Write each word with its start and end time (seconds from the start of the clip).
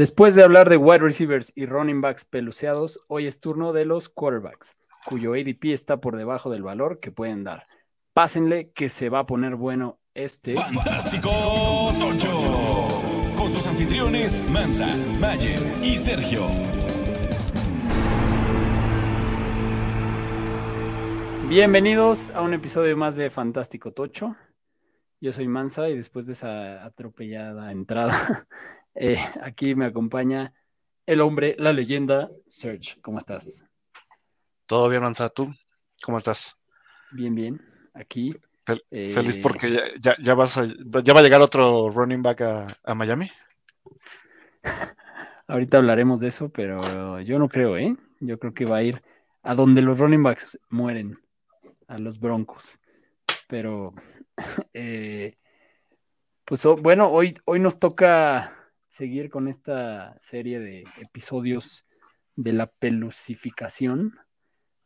Después 0.00 0.34
de 0.34 0.42
hablar 0.42 0.70
de 0.70 0.78
wide 0.78 1.00
receivers 1.00 1.52
y 1.54 1.66
running 1.66 2.00
backs 2.00 2.24
peluceados, 2.24 3.04
hoy 3.08 3.26
es 3.26 3.38
turno 3.38 3.74
de 3.74 3.84
los 3.84 4.08
quarterbacks, 4.08 4.78
cuyo 5.04 5.34
ADP 5.34 5.74
está 5.74 6.00
por 6.00 6.16
debajo 6.16 6.48
del 6.48 6.62
valor 6.62 7.00
que 7.00 7.12
pueden 7.12 7.44
dar. 7.44 7.64
Pásenle 8.14 8.70
que 8.70 8.88
se 8.88 9.10
va 9.10 9.18
a 9.18 9.26
poner 9.26 9.56
bueno 9.56 10.00
este. 10.14 10.54
Fantástico 10.54 11.28
Tocho. 11.98 13.02
Con 13.36 13.50
sus 13.50 13.66
anfitriones 13.66 14.40
Mansa, 14.48 14.88
Mayer 15.20 15.60
y 15.82 15.98
Sergio. 15.98 16.46
Bienvenidos 21.46 22.30
a 22.30 22.40
un 22.40 22.54
episodio 22.54 22.96
más 22.96 23.16
de 23.16 23.28
Fantástico 23.28 23.92
Tocho. 23.92 24.34
Yo 25.20 25.34
soy 25.34 25.46
Mansa 25.46 25.90
y 25.90 25.96
después 25.96 26.26
de 26.26 26.32
esa 26.32 26.82
atropellada 26.86 27.70
entrada, 27.72 28.48
eh, 28.94 29.18
aquí 29.42 29.74
me 29.74 29.86
acompaña 29.86 30.52
el 31.06 31.20
hombre, 31.20 31.56
la 31.58 31.72
leyenda, 31.72 32.30
Serge. 32.46 33.00
¿Cómo 33.00 33.18
estás? 33.18 33.64
Todo 34.66 34.88
bien, 34.88 35.02
Mansa. 35.02 35.28
¿Tú? 35.28 35.52
¿Cómo 36.02 36.18
estás? 36.18 36.56
Bien, 37.10 37.34
bien. 37.34 37.60
Aquí. 37.94 38.34
Fel- 38.64 38.84
eh, 38.90 39.10
Feliz 39.12 39.38
porque 39.38 39.70
ya, 39.70 39.82
ya- 40.00 40.16
ya 40.22 40.34
vas 40.34 40.56
a- 40.58 40.66
ya 41.02 41.12
va 41.12 41.20
a 41.20 41.22
llegar 41.22 41.40
otro 41.40 41.90
running 41.90 42.22
back 42.22 42.40
a, 42.42 42.78
a 42.84 42.94
Miami. 42.94 43.30
Ahorita 45.48 45.78
hablaremos 45.78 46.20
de 46.20 46.28
eso, 46.28 46.48
pero 46.50 47.20
yo 47.20 47.38
no 47.38 47.48
creo, 47.48 47.76
¿eh? 47.76 47.96
Yo 48.20 48.38
creo 48.38 48.54
que 48.54 48.66
va 48.66 48.76
a 48.76 48.82
ir 48.82 49.02
a 49.42 49.54
donde 49.54 49.82
los 49.82 49.98
running 49.98 50.22
backs 50.22 50.58
mueren, 50.68 51.14
a 51.88 51.98
los 51.98 52.20
Broncos. 52.20 52.78
Pero, 53.48 53.92
eh, 54.74 55.34
pues 56.44 56.64
oh, 56.66 56.76
bueno, 56.76 57.10
hoy, 57.10 57.34
hoy 57.46 57.58
nos 57.58 57.78
toca 57.80 58.59
seguir 58.90 59.30
con 59.30 59.48
esta 59.48 60.16
serie 60.20 60.58
de 60.58 60.84
episodios 61.00 61.86
de 62.36 62.52
la 62.52 62.66
pelucificación 62.66 64.18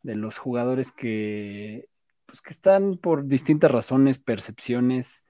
de 0.03 0.15
los 0.15 0.37
jugadores 0.37 0.91
que, 0.91 1.89
pues, 2.27 2.41
que 2.41 2.53
están 2.53 2.97
por 2.97 3.25
distintas 3.25 3.71
razones, 3.71 4.19
percepciones, 4.19 5.25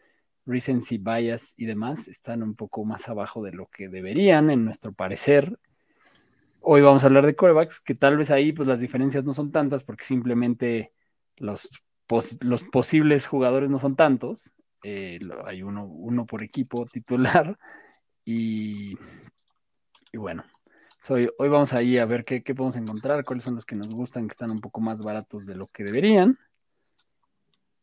recency 0.46 0.98
bias 0.98 1.54
y 1.58 1.66
demás 1.66 2.08
están 2.10 2.44
un 2.44 2.54
poco 2.56 2.84
más 2.84 3.08
abajo 3.08 3.42
de 3.42 3.54
lo 3.54 3.68
que 3.68 3.88
deberían, 3.88 4.50
en 4.50 4.66
nuestro 4.66 4.92
parecer. 4.92 5.58
Hoy 6.60 6.82
vamos 6.82 7.04
a 7.04 7.08
hablar 7.08 7.26
de 7.26 7.36
corebacks, 7.36 7.80
que 7.80 7.96
tal 7.96 8.18
vez 8.18 8.30
ahí 8.30 8.52
pues 8.52 8.68
las 8.68 8.82
diferencias 8.82 9.24
no 9.24 9.34
son 9.34 9.52
tantas 9.52 9.86
porque 9.86 10.04
simplemente 10.04 10.92
los, 11.38 11.82
pos- 12.08 12.44
los 12.44 12.64
posibles 12.64 13.26
jugadores 13.26 13.70
no 13.70 13.80
son 13.80 13.96
tantos. 13.96 14.52
Eh, 14.84 15.20
hay 15.46 15.64
uno, 15.64 15.86
uno 15.86 16.26
por 16.26 16.44
equipo 16.44 16.86
titular 16.86 17.58
y, 18.26 18.98
bueno, 20.14 20.44
hoy 21.10 21.50
vamos 21.50 21.74
ahí 21.74 21.98
a 21.98 22.06
ver 22.06 22.26
qué, 22.26 22.42
podemos 22.42 22.76
encontrar, 22.76 23.24
cuáles 23.24 23.44
son 23.44 23.54
los 23.54 23.66
que 23.66 23.76
nos 23.76 23.88
gustan, 23.90 24.28
que 24.28 24.32
están 24.32 24.52
un 24.52 24.60
poco 24.60 24.82
más 24.82 25.02
baratos 25.02 25.46
de 25.46 25.56
lo 25.56 25.68
que 25.68 25.84
deberían. 25.84 26.38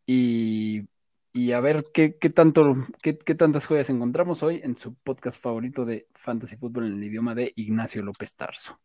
Y 0.07 1.53
a 1.55 1.61
ver 1.61 1.85
qué, 1.95 2.11
tanto, 2.11 2.77
qué, 3.03 3.15
tantas 3.15 3.67
joyas 3.67 3.89
encontramos 3.89 4.43
hoy 4.43 4.61
en 4.63 4.77
su 4.77 4.95
podcast 4.95 5.41
favorito 5.41 5.85
de 5.87 6.07
Fantasy 6.15 6.57
Football 6.57 6.87
en 6.89 6.95
el 6.95 7.05
idioma 7.05 7.35
de 7.35 7.53
Ignacio 7.57 8.03
López 8.03 8.35
Tarso. 8.35 8.79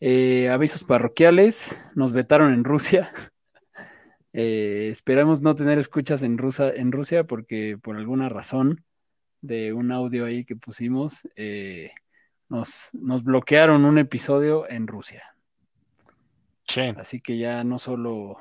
Eh, 0.00 0.48
avisos 0.48 0.82
parroquiales, 0.82 1.78
nos 1.94 2.12
vetaron 2.12 2.52
en 2.52 2.64
Rusia. 2.64 3.12
Eh, 4.32 4.86
esperamos 4.92 5.42
no 5.42 5.56
tener 5.56 5.80
escuchas 5.80 6.22
en, 6.22 6.38
Rusa- 6.38 6.72
en 6.72 6.92
Rusia 6.92 7.24
porque 7.24 7.76
por 7.82 7.96
alguna 7.96 8.28
razón 8.28 8.84
de 9.40 9.72
un 9.72 9.92
audio 9.92 10.24
ahí 10.26 10.44
que 10.44 10.56
pusimos, 10.56 11.28
eh, 11.36 11.92
nos, 12.48 12.90
nos 12.92 13.24
bloquearon 13.24 13.84
un 13.84 13.98
episodio 13.98 14.68
en 14.68 14.86
Rusia. 14.86 15.24
Sí. 16.68 16.82
Así 16.96 17.20
que 17.20 17.38
ya 17.38 17.64
no 17.64 17.78
solo, 17.78 18.36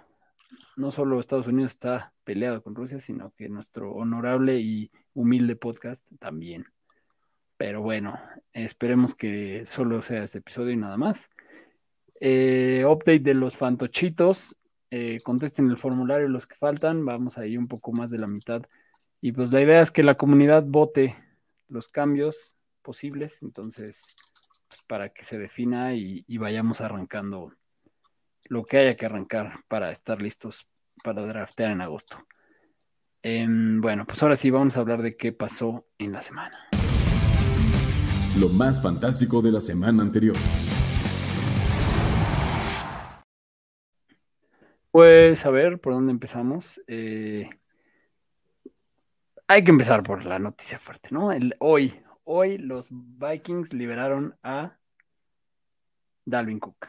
no 0.76 0.92
solo 0.92 1.20
Estados 1.20 1.48
Unidos 1.48 1.72
está 1.72 2.14
peleado 2.24 2.62
con 2.62 2.76
Rusia, 2.76 3.00
sino 3.00 3.32
que 3.32 3.50
nuestro 3.50 3.92
honorable 3.92 4.60
y 4.60 4.92
humilde 5.14 5.56
podcast 5.56 6.08
también. 6.20 6.66
Pero 7.58 7.82
bueno, 7.82 8.20
esperemos 8.54 9.16
que 9.16 9.66
solo 9.66 10.02
sea 10.02 10.24
ese 10.24 10.38
episodio 10.38 10.72
y 10.72 10.78
nada 10.78 10.98
más. 10.98 11.30
Eh, 12.22 12.86
update 12.88 13.20
de 13.20 13.34
los 13.34 13.58
fantochitos. 13.58 14.56
eh, 14.92 15.20
contesten 15.24 15.70
el 15.70 15.78
formulario 15.78 16.28
los 16.28 16.48
que 16.48 16.56
faltan. 16.56 17.06
Vamos 17.06 17.38
ahí 17.38 17.58
un 17.58 17.68
poco 17.68 17.92
más 17.92 18.10
de 18.12 18.18
la 18.18 18.28
mitad. 18.28 18.64
Y 19.22 19.32
pues 19.32 19.52
la 19.52 19.62
idea 19.62 19.82
es 19.82 19.92
que 19.92 20.04
la 20.04 20.16
comunidad 20.16 20.64
vote 20.66 21.16
los 21.68 21.90
cambios 21.90 22.56
posibles. 22.82 23.42
Entonces, 23.42 24.16
pues 24.68 24.82
para 24.82 25.10
que 25.10 25.24
se 25.24 25.38
defina 25.38 25.96
y, 25.96 26.24
y 26.28 26.38
vayamos 26.38 26.82
arrancando 26.82 27.54
lo 28.46 28.66
que 28.66 28.78
haya 28.78 28.96
que 28.96 29.06
arrancar 29.06 29.64
para 29.68 29.92
estar 29.92 30.22
listos 30.22 30.68
para 31.04 31.26
draftear 31.26 31.72
en 31.72 31.82
agosto. 31.82 32.18
Em, 33.22 33.82
bueno, 33.82 34.06
pues 34.06 34.22
ahora 34.24 34.36
sí 34.36 34.50
vamos 34.50 34.78
a 34.78 34.80
hablar 34.80 35.02
de 35.02 35.16
qué 35.16 35.32
pasó 35.32 35.88
en 35.98 36.14
la 36.14 36.22
semana. 36.22 36.58
Lo 38.40 38.50
más 38.50 38.82
fantástico 38.82 39.42
de 39.42 39.52
la 39.52 39.60
semana 39.60 40.02
anterior. 40.02 40.38
Pues 44.92 45.46
a 45.46 45.50
ver, 45.52 45.80
¿por 45.80 45.94
dónde 45.94 46.12
empezamos? 46.12 46.82
Eh, 46.88 47.50
hay 49.50 49.64
que 49.64 49.72
empezar 49.72 50.04
por 50.04 50.26
la 50.26 50.38
noticia 50.38 50.78
fuerte, 50.78 51.10
¿no? 51.12 51.32
El, 51.32 51.56
hoy, 51.58 51.92
hoy 52.24 52.60
los 52.60 52.90
Vikings 52.92 53.74
liberaron 53.74 54.36
a 54.44 54.78
Dalvin 56.24 56.60
Cook. 56.60 56.88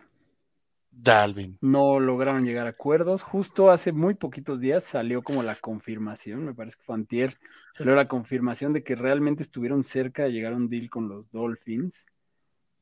Dalvin. 0.90 1.56
no 1.62 1.98
lograron 2.00 2.44
llegar 2.44 2.66
a 2.66 2.70
acuerdos. 2.70 3.22
Justo 3.22 3.70
hace 3.70 3.92
muy 3.92 4.12
poquitos 4.12 4.60
días 4.60 4.84
salió 4.84 5.22
como 5.22 5.42
la 5.42 5.54
confirmación, 5.54 6.44
me 6.44 6.52
parece 6.52 6.76
que 6.76 6.82
fue 6.82 6.96
antier, 6.96 7.34
salió 7.72 7.94
la 7.94 8.08
confirmación 8.08 8.74
de 8.74 8.82
que 8.82 8.94
realmente 8.94 9.42
estuvieron 9.42 9.82
cerca 9.82 10.24
de 10.24 10.32
llegar 10.32 10.52
a 10.52 10.56
un 10.56 10.68
deal 10.68 10.90
con 10.90 11.08
los 11.08 11.30
Dolphins 11.30 12.08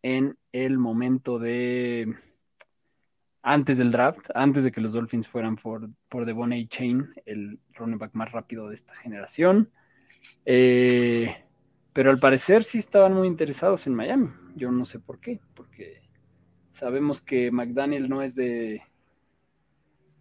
en 0.03 0.37
el 0.51 0.79
momento 0.79 1.39
de 1.39 2.17
antes 3.53 3.79
del 3.79 3.91
draft, 3.91 4.29
antes 4.35 4.65
de 4.65 4.73
que 4.73 4.81
los 4.81 4.93
Dolphins 4.93 5.29
fueran 5.29 5.57
por, 5.57 5.89
por 6.09 6.25
Devon 6.25 6.53
A. 6.53 6.69
Chain, 6.69 7.09
el 7.27 7.59
running 7.75 7.99
back 7.99 8.15
más 8.15 8.33
rápido 8.33 8.69
de 8.69 8.75
esta 8.75 8.95
generación. 8.95 9.71
Eh, 10.45 11.45
pero 11.93 12.11
al 12.11 12.19
parecer 12.19 12.63
sí 12.63 12.79
estaban 12.79 13.15
muy 13.15 13.27
interesados 13.27 13.87
en 13.87 13.95
Miami. 13.95 14.29
Yo 14.55 14.71
no 14.71 14.85
sé 14.85 14.99
por 15.01 15.21
qué, 15.21 15.41
porque 15.55 16.09
Sabemos 16.79 17.21
que 17.21 17.51
McDaniel 17.51 18.09
no 18.09 18.23
es 18.23 18.37
de 18.37 18.85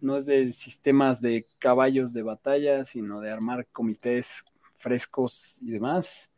no 0.00 0.16
es 0.16 0.26
de 0.26 0.50
sistemas 0.50 1.22
de 1.22 1.46
caballos 1.60 2.12
de 2.12 2.22
batalla, 2.22 2.84
sino 2.84 3.20
de 3.20 3.30
armar 3.30 3.68
comités 3.68 4.44
frescos 4.74 5.62
y 5.62 5.70
demás. 5.70 6.32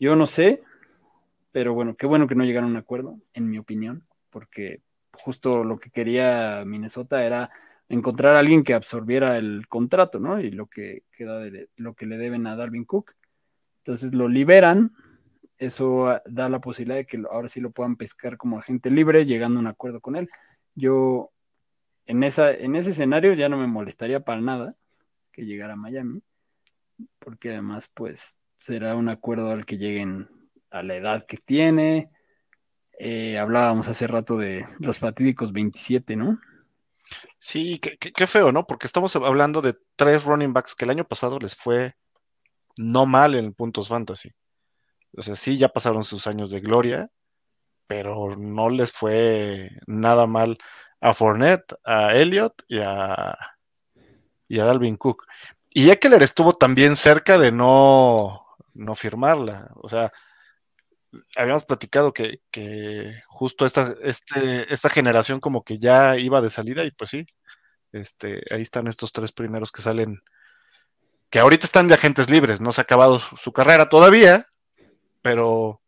Yo 0.00 0.16
no 0.16 0.26
sé, 0.26 0.64
pero 1.52 1.72
bueno, 1.72 1.96
qué 1.96 2.06
bueno 2.06 2.26
que 2.26 2.34
no 2.34 2.42
llegaron 2.42 2.70
a 2.70 2.72
un 2.72 2.78
acuerdo, 2.78 3.20
en 3.32 3.48
mi 3.48 3.58
opinión, 3.58 4.04
porque 4.28 4.82
justo 5.22 5.64
lo 5.64 5.78
que 5.78 5.90
quería 5.90 6.64
Minnesota 6.66 7.24
era 7.24 7.50
encontrar 7.88 8.36
a 8.36 8.40
alguien 8.40 8.64
que 8.64 8.74
absorbiera 8.74 9.38
el 9.38 9.66
contrato, 9.68 10.20
¿no? 10.20 10.40
Y 10.40 10.50
lo 10.50 10.66
que 10.66 11.04
queda 11.12 11.42
lo 11.76 11.94
que 11.94 12.06
le 12.06 12.18
deben 12.18 12.46
a 12.46 12.56
Dalvin 12.56 12.84
Cook. 12.84 13.12
Entonces 13.78 14.14
lo 14.14 14.28
liberan, 14.28 14.92
eso 15.56 16.08
ah, 16.08 16.22
da 16.26 16.48
la 16.48 16.60
posibilidad 16.60 16.96
de 16.96 17.06
que 17.06 17.22
ahora 17.30 17.48
sí 17.48 17.60
lo 17.60 17.70
puedan 17.70 17.96
pescar 17.96 18.36
como 18.36 18.58
agente 18.58 18.90
libre, 18.90 19.26
llegando 19.26 19.58
a 19.58 19.62
un 19.62 19.66
acuerdo 19.66 20.00
con 20.00 20.16
él. 20.16 20.28
Yo 20.74 21.30
en, 22.06 22.22
esa, 22.22 22.52
en 22.52 22.76
ese 22.76 22.90
escenario 22.90 23.32
ya 23.34 23.48
no 23.48 23.56
me 23.56 23.66
molestaría 23.66 24.20
para 24.20 24.40
nada 24.40 24.76
que 25.32 25.46
llegara 25.46 25.74
a 25.74 25.76
Miami, 25.76 26.22
porque 27.18 27.50
además 27.50 27.90
pues 27.92 28.38
será 28.58 28.96
un 28.96 29.08
acuerdo 29.08 29.50
al 29.50 29.64
que 29.64 29.78
lleguen 29.78 30.28
a 30.70 30.82
la 30.82 30.96
edad 30.96 31.26
que 31.26 31.38
tiene. 31.38 32.10
Eh, 33.00 33.38
hablábamos 33.38 33.88
hace 33.88 34.08
rato 34.08 34.36
de 34.36 34.66
los 34.80 34.98
fatídicos 34.98 35.52
27, 35.52 36.16
¿no? 36.16 36.40
Sí, 37.38 37.78
qué, 37.78 38.26
feo, 38.26 38.50
¿no? 38.50 38.66
Porque 38.66 38.86
estamos 38.88 39.14
hablando 39.14 39.62
de 39.62 39.76
tres 39.94 40.24
running 40.24 40.52
backs 40.52 40.74
que 40.74 40.84
el 40.84 40.90
año 40.90 41.04
pasado 41.04 41.38
les 41.38 41.54
fue 41.54 41.94
no 42.76 43.06
mal 43.06 43.36
en 43.36 43.54
puntos 43.54 43.88
fantasy. 43.88 44.32
O 45.16 45.22
sea, 45.22 45.36
sí, 45.36 45.56
ya 45.56 45.68
pasaron 45.68 46.04
sus 46.04 46.26
años 46.26 46.50
de 46.50 46.60
gloria, 46.60 47.10
pero 47.86 48.36
no 48.36 48.68
les 48.68 48.92
fue 48.92 49.70
nada 49.86 50.26
mal 50.26 50.58
a 51.00 51.14
Fournette, 51.14 51.74
a 51.84 52.14
Elliott 52.16 52.62
y 52.66 52.80
a, 52.80 53.38
y 54.48 54.58
a 54.58 54.64
Dalvin 54.64 54.96
Cook. 54.96 55.24
Y 55.70 55.90
Eckler 55.90 56.22
estuvo 56.22 56.54
también 56.54 56.96
cerca 56.96 57.38
de 57.38 57.52
no, 57.52 58.44
no 58.74 58.94
firmarla. 58.96 59.70
O 59.76 59.88
sea, 59.88 60.10
habíamos 61.36 61.64
platicado 61.64 62.12
que, 62.12 62.42
que 62.50 63.22
justo 63.28 63.64
esta, 63.66 63.94
este, 64.02 64.72
esta 64.72 64.88
generación 64.90 65.40
como 65.40 65.64
que 65.64 65.78
ya 65.78 66.16
iba 66.16 66.40
de 66.42 66.50
salida 66.50 66.84
y 66.84 66.90
pues 66.90 67.10
sí, 67.10 67.26
este, 67.92 68.42
ahí 68.50 68.62
están 68.62 68.86
estos 68.86 69.12
tres 69.12 69.32
primeros 69.32 69.72
que 69.72 69.82
salen, 69.82 70.20
que 71.30 71.38
ahorita 71.38 71.64
están 71.66 71.88
de 71.88 71.94
agentes 71.94 72.28
libres, 72.30 72.60
no 72.60 72.72
se 72.72 72.80
ha 72.80 72.84
acabado 72.84 73.18
su, 73.18 73.36
su 73.36 73.52
carrera 73.52 73.88
todavía, 73.88 74.46
pero 75.22 75.80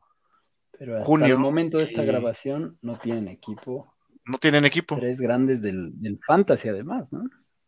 Pero 0.78 0.94
hasta 0.96 1.04
junio 1.06 1.34
el 1.34 1.40
momento 1.40 1.78
de 1.78 1.84
esta 1.84 2.02
y- 2.02 2.06
grabación 2.06 2.78
no 2.82 2.98
tienen 2.98 3.28
equipo. 3.28 3.94
no 4.24 4.38
tienen 4.38 4.64
equipo. 4.64 4.96
Tres 4.96 5.20
grandes 5.20 5.60
del, 5.60 5.90
del 6.00 6.18
fantasy 6.18 6.68
además, 6.68 7.12
¿no? 7.12 7.24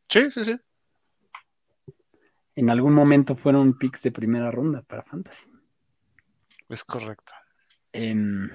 Sí, 0.08 0.30
sí, 0.30 0.44
sí. 0.44 0.56
En 2.54 2.68
algún 2.70 2.92
momento 2.92 3.34
fueron 3.34 3.78
picks 3.78 4.02
de 4.02 4.12
primera 4.12 4.50
ronda 4.50 4.82
para 4.82 5.02
fantasy. 5.02 5.50
Es 6.68 6.84
correcto. 6.84 7.32
Em, 7.92 8.50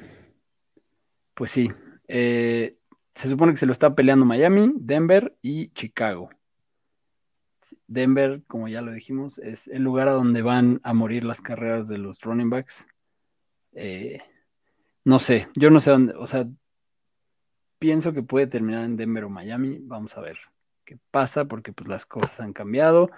pues 1.33 1.51
sí. 1.51 1.71
eh, 2.07 2.77
se 3.13 3.29
supone 3.29 3.51
que 3.51 3.57
se 3.57 3.65
lo 3.65 3.71
está 3.71 3.95
peleando 3.95 4.25
Miami, 4.25 4.73
Denver 4.75 5.35
y 5.41 5.69
Chicago. 5.69 6.29
Denver, 7.87 8.43
como 8.47 8.67
ya 8.67 8.81
lo 8.81 8.91
dijimos, 8.91 9.39
es 9.39 9.67
el 9.67 9.83
lugar 9.83 10.07
a 10.07 10.13
donde 10.13 10.41
van 10.41 10.79
a 10.83 10.93
morir 10.93 11.23
las 11.23 11.41
carreras 11.41 11.87
de 11.87 11.97
los 11.97 12.21
running 12.21 12.49
backs. 12.49 12.87
Eh, 13.73 14.19
no 15.03 15.19
sé, 15.19 15.47
yo 15.55 15.69
no 15.69 15.79
sé 15.79 15.91
dónde, 15.91 16.13
o 16.13 16.27
sea, 16.27 16.47
pienso 17.79 18.13
que 18.13 18.23
puede 18.23 18.47
terminar 18.47 18.83
en 18.85 18.97
Denver 18.97 19.23
o 19.23 19.29
Miami. 19.29 19.79
Vamos 19.81 20.17
a 20.17 20.21
ver 20.21 20.37
qué 20.85 20.97
pasa, 21.11 21.45
porque 21.45 21.73
pues 21.73 21.87
las 21.89 22.05
cosas 22.05 22.39
han 22.39 22.53
cambiado. 22.53 23.09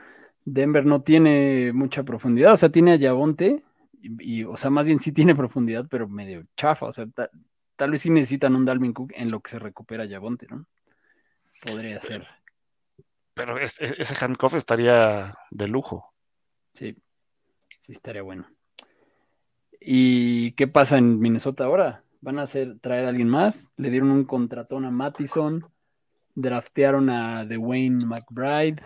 Denver 0.45 0.85
no 0.85 1.01
tiene 1.01 1.73
mucha 1.73 2.03
profundidad, 2.03 2.53
o 2.53 2.57
sea, 2.57 2.69
tiene 2.69 2.93
a 2.93 2.95
Yavonte, 2.95 3.63
y, 4.01 4.39
y, 4.39 4.43
o 4.43 4.55
sea, 4.57 4.69
más 4.69 4.87
bien 4.87 4.99
sí 4.99 5.11
tiene 5.11 5.35
profundidad, 5.35 5.87
pero 5.89 6.07
medio 6.07 6.43
chafa, 6.55 6.87
o 6.87 6.91
sea, 6.91 7.05
ta- 7.07 7.29
tal 7.75 7.91
vez 7.91 8.01
sí 8.01 8.09
necesitan 8.09 8.55
un 8.55 8.65
Dalvin 8.65 8.93
Cook 8.93 9.13
en 9.15 9.31
lo 9.31 9.39
que 9.41 9.51
se 9.51 9.59
recupera 9.59 10.05
Yavonte, 10.05 10.47
¿no? 10.49 10.65
Podría 11.61 11.99
ser, 11.99 12.27
Pero 13.33 13.57
es- 13.57 13.79
es- 13.81 13.95
ese 13.99 14.25
handcuff 14.25 14.53
estaría 14.55 15.35
de 15.51 15.67
lujo. 15.67 16.13
sí, 16.73 16.95
sí 17.79 17.91
estaría 17.91 18.21
bueno. 18.21 18.47
¿Y 19.81 20.51
qué 20.53 20.67
pasa 20.67 20.97
en 20.97 21.19
Minnesota 21.19 21.65
ahora? 21.65 22.03
¿Van 22.21 22.37
a 22.37 22.43
hacer, 22.43 22.79
traer 22.79 23.05
a 23.05 23.09
alguien 23.09 23.29
más? 23.29 23.71
Le 23.77 23.89
dieron 23.89 24.11
un 24.11 24.25
contratón 24.25 24.83
a 24.85 24.91
Mattison, 24.91 25.65
draftearon 26.35 27.09
a 27.09 27.45
Dwayne 27.45 28.05
McBride, 28.05 28.81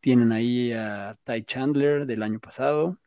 tienen 0.00 0.32
ahí 0.32 0.72
a 0.72 1.12
Ty 1.22 1.42
Chandler 1.44 2.04
del 2.06 2.22
año 2.22 2.40
pasado. 2.40 2.98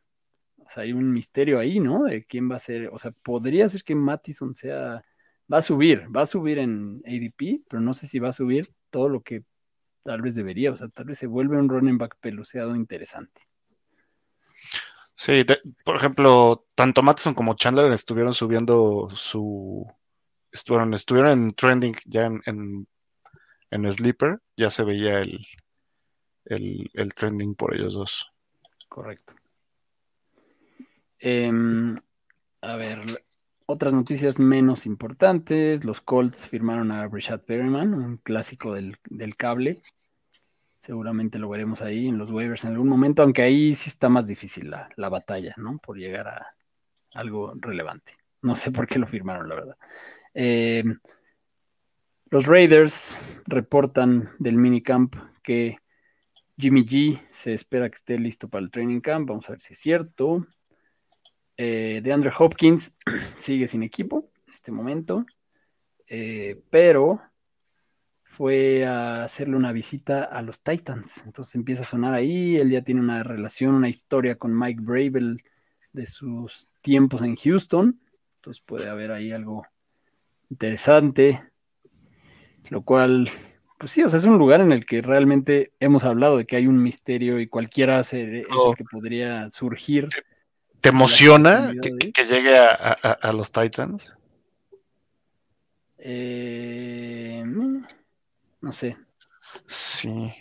O 0.68 0.70
sea, 0.70 0.82
hay 0.82 0.92
un 0.92 1.10
misterio 1.12 1.58
ahí, 1.58 1.80
¿no? 1.80 2.04
De 2.04 2.24
quién 2.24 2.50
va 2.50 2.56
a 2.56 2.58
ser. 2.58 2.90
O 2.92 2.98
sea, 2.98 3.10
podría 3.10 3.68
ser 3.70 3.82
que 3.84 3.94
Mattison 3.94 4.54
sea. 4.54 5.02
Va 5.50 5.58
a 5.58 5.62
subir, 5.62 6.04
va 6.14 6.22
a 6.22 6.26
subir 6.26 6.58
en 6.58 7.02
ADP, 7.06 7.62
pero 7.68 7.80
no 7.80 7.94
sé 7.94 8.06
si 8.06 8.18
va 8.18 8.28
a 8.28 8.32
subir 8.32 8.70
todo 8.90 9.08
lo 9.08 9.22
que 9.22 9.44
tal 10.02 10.20
vez 10.20 10.34
debería. 10.34 10.70
O 10.70 10.76
sea, 10.76 10.88
tal 10.88 11.06
vez 11.06 11.16
se 11.18 11.26
vuelve 11.26 11.56
un 11.56 11.70
running 11.70 11.96
back 11.96 12.16
peluceado 12.20 12.76
interesante. 12.76 13.40
Sí, 15.14 15.42
de- 15.44 15.62
por 15.86 15.96
ejemplo, 15.96 16.66
tanto 16.74 17.02
Matheson 17.02 17.32
como 17.32 17.54
Chandler 17.56 17.90
estuvieron 17.92 18.34
subiendo 18.34 19.08
su. 19.14 19.90
Estuvieron, 20.52 20.92
estuvieron 20.92 21.30
en 21.32 21.54
trending 21.54 21.96
ya 22.04 22.26
en, 22.26 22.42
en, 22.44 22.88
en 23.70 23.90
Sleeper, 23.92 24.38
ya 24.54 24.68
se 24.68 24.84
veía 24.84 25.20
el, 25.20 25.46
el, 26.44 26.90
el 26.92 27.14
trending 27.14 27.54
por 27.54 27.74
ellos 27.74 27.94
dos. 27.94 28.30
Correcto. 28.88 29.34
Em, 31.18 31.96
a 32.60 32.76
ver, 32.76 32.98
otras 33.66 33.92
noticias 33.92 34.38
menos 34.38 34.86
importantes. 34.86 35.84
Los 35.84 36.00
Colts 36.00 36.48
firmaron 36.48 36.90
a 36.90 37.06
Rashad 37.08 37.40
Perryman, 37.40 37.94
un 37.94 38.16
clásico 38.18 38.72
del, 38.74 38.96
del 39.08 39.36
cable. 39.36 39.82
Seguramente 40.80 41.38
lo 41.38 41.48
veremos 41.48 41.82
ahí 41.82 42.08
en 42.08 42.18
los 42.18 42.30
waivers 42.30 42.64
en 42.64 42.72
algún 42.72 42.88
momento, 42.88 43.22
aunque 43.22 43.42
ahí 43.42 43.74
sí 43.74 43.90
está 43.90 44.08
más 44.08 44.28
difícil 44.28 44.70
la, 44.70 44.88
la 44.96 45.08
batalla, 45.08 45.54
¿no? 45.56 45.78
Por 45.78 45.98
llegar 45.98 46.28
a 46.28 46.54
algo 47.14 47.52
relevante. 47.56 48.12
No 48.42 48.54
sé 48.54 48.70
por 48.70 48.86
qué 48.86 48.98
lo 48.98 49.06
firmaron, 49.06 49.48
la 49.48 49.54
verdad. 49.56 49.76
Em, 50.34 50.98
los 52.30 52.46
Raiders 52.46 53.18
reportan 53.46 54.30
del 54.38 54.56
minicamp 54.56 55.14
que 55.42 55.78
Jimmy 56.56 56.84
G 56.84 57.20
se 57.28 57.52
espera 57.52 57.88
que 57.88 57.96
esté 57.96 58.18
listo 58.18 58.48
para 58.48 58.64
el 58.64 58.70
training 58.70 59.00
camp. 59.00 59.28
Vamos 59.28 59.48
a 59.48 59.52
ver 59.52 59.60
si 59.60 59.72
es 59.72 59.78
cierto. 59.78 60.46
Eh, 61.58 62.00
de 62.02 62.12
Andre 62.12 62.30
Hopkins 62.38 62.94
sigue 63.36 63.66
sin 63.66 63.82
equipo 63.82 64.30
en 64.46 64.52
este 64.52 64.72
momento, 64.72 65.26
eh, 66.06 66.62
pero 66.70 67.20
fue 68.22 68.86
a 68.86 69.24
hacerle 69.24 69.56
una 69.56 69.72
visita 69.72 70.22
a 70.22 70.40
los 70.42 70.60
Titans. 70.62 71.24
Entonces 71.26 71.54
empieza 71.56 71.82
a 71.82 71.86
sonar 71.86 72.14
ahí. 72.14 72.56
Él 72.56 72.70
ya 72.70 72.82
tiene 72.82 73.00
una 73.00 73.24
relación, 73.24 73.74
una 73.74 73.88
historia 73.88 74.36
con 74.36 74.56
Mike 74.56 74.80
Bravel 74.82 75.42
de 75.92 76.06
sus 76.06 76.68
tiempos 76.80 77.22
en 77.22 77.34
Houston. 77.34 78.00
Entonces 78.36 78.62
puede 78.64 78.88
haber 78.88 79.10
ahí 79.10 79.32
algo 79.32 79.66
interesante. 80.50 81.42
Lo 82.68 82.82
cual, 82.82 83.28
pues 83.78 83.90
sí, 83.90 84.02
o 84.02 84.08
sea, 84.08 84.18
es 84.18 84.26
un 84.26 84.38
lugar 84.38 84.60
en 84.60 84.72
el 84.72 84.84
que 84.84 85.00
realmente 85.00 85.72
hemos 85.80 86.04
hablado 86.04 86.36
de 86.36 86.44
que 86.44 86.56
hay 86.56 86.66
un 86.66 86.80
misterio 86.80 87.40
y 87.40 87.48
cualquiera 87.48 88.00
es 88.00 88.14
Oh. 88.14 88.70
el 88.70 88.76
que 88.76 88.84
podría 88.84 89.50
surgir. 89.50 90.08
¿Te 90.80 90.90
emociona 90.90 91.72
que, 91.82 91.90
de- 91.90 91.98
que- 91.98 92.12
que 92.12 92.24
llegue 92.24 92.56
a, 92.58 92.96
a- 93.02 93.12
a 93.20 93.32
los 93.32 93.50
Titans? 93.52 94.14
Eh, 95.98 97.42
mm, 97.44 97.80
no 98.60 98.72
sé. 98.72 98.96
Sí. 99.66 100.32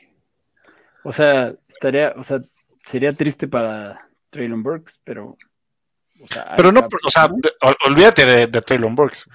O 1.04 1.12
sea, 1.12 1.54
estaría, 1.68 2.14
o 2.16 2.24
sea, 2.24 2.42
sería 2.86 3.14
triste 3.14 3.48
para 3.48 4.10
Traylon 4.30 4.62
Burks, 4.64 5.00
pero. 5.04 5.38
O 6.22 6.28
sea, 6.28 6.54
Pero 6.56 6.72
no, 6.72 6.88
o 7.06 7.10
sea, 7.10 7.28
¿no? 7.28 7.36
de- 7.38 7.54
olvídate 7.88 8.26
de, 8.26 8.48
de 8.48 8.62
Traylon 8.62 8.96
Burks. 8.96 9.26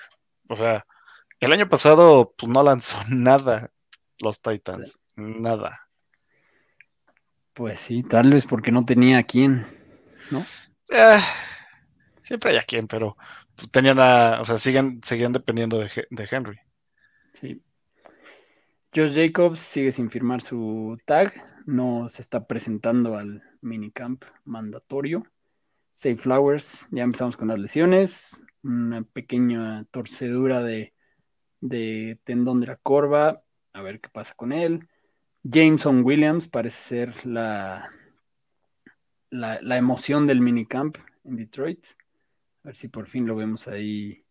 O 0.49 0.57
sea, 0.57 0.85
el 1.41 1.53
año 1.53 1.69
pasado 1.69 2.35
pues 2.37 2.51
no 2.51 2.63
lanzó 2.63 2.99
nada 3.09 3.71
los 4.21 4.41
Titans. 4.41 4.99
Nada. 5.17 5.89
Pues 7.55 7.81
sí, 7.81 8.03
tal 8.03 8.31
vez 8.33 8.47
porque 8.47 8.73
no 8.73 8.85
tenía 8.85 9.19
a 9.19 9.23
quién. 9.25 9.67
Eh, 10.93 11.19
siempre 12.23 12.51
hay 12.51 12.57
a 12.59 12.63
quien, 12.63 12.87
pero 12.87 13.17
tenían 13.71 13.99
a, 13.99 14.41
o 14.41 14.45
sea, 14.45 14.59
siguen, 14.59 15.01
seguían 15.03 15.33
dependiendo 15.33 15.79
de, 15.79 15.87
He- 15.87 16.07
de 16.11 16.29
Henry. 16.31 16.59
Sí. 17.33 17.63
Josh 18.95 19.15
Jacobs 19.15 19.59
sigue 19.61 19.91
sin 19.93 20.11
firmar 20.11 20.43
su 20.43 20.99
tag, 21.07 21.33
no 21.67 22.09
se 22.09 22.21
está 22.21 22.47
presentando 22.47 23.17
al 23.17 23.43
minicamp 23.63 24.25
mandatorio. 24.45 25.25
Say 25.95 26.17
Flowers, 26.17 26.89
ya 26.91 27.03
empezamos 27.03 27.37
con 27.37 27.49
las 27.49 27.59
lesiones, 27.59 28.41
una 28.63 29.03
pequeña 29.03 29.85
torcedura 29.91 30.63
de, 30.63 30.93
de 31.61 32.19
tendón 32.25 32.61
de 32.61 32.67
la 32.67 32.77
corva, 32.77 33.43
a 33.73 33.83
ver 33.83 34.01
qué 34.01 34.09
pasa 34.11 34.35
con 34.35 34.53
él. 34.53 34.89
Jameson 35.43 36.05
Williams 36.05 36.49
parece 36.49 36.77
ser 36.77 37.27
la, 37.27 37.91
la, 39.33 39.77
emoción 39.77 40.27
del 40.27 40.41
minicamp 40.41 40.97
en 41.25 41.37
Detroit. 41.37 41.85
A 42.65 42.69
ver 42.69 42.77
si 42.77 42.89
por 42.89 43.09
fin 43.09 43.27
lo 43.27 43.35
vemos 43.35 43.67
ahí 43.67 44.25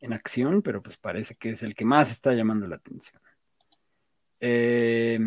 en 0.00 0.12
acción, 0.12 0.62
pero 0.62 0.82
pues 0.82 0.96
parece 0.96 1.34
que 1.36 1.50
es 1.50 1.62
el 1.62 1.74
que 1.74 1.84
más 1.84 2.10
está 2.10 2.32
llamando 2.34 2.66
la 2.66 2.76
atención. 2.76 3.20
Eh, 4.40 5.20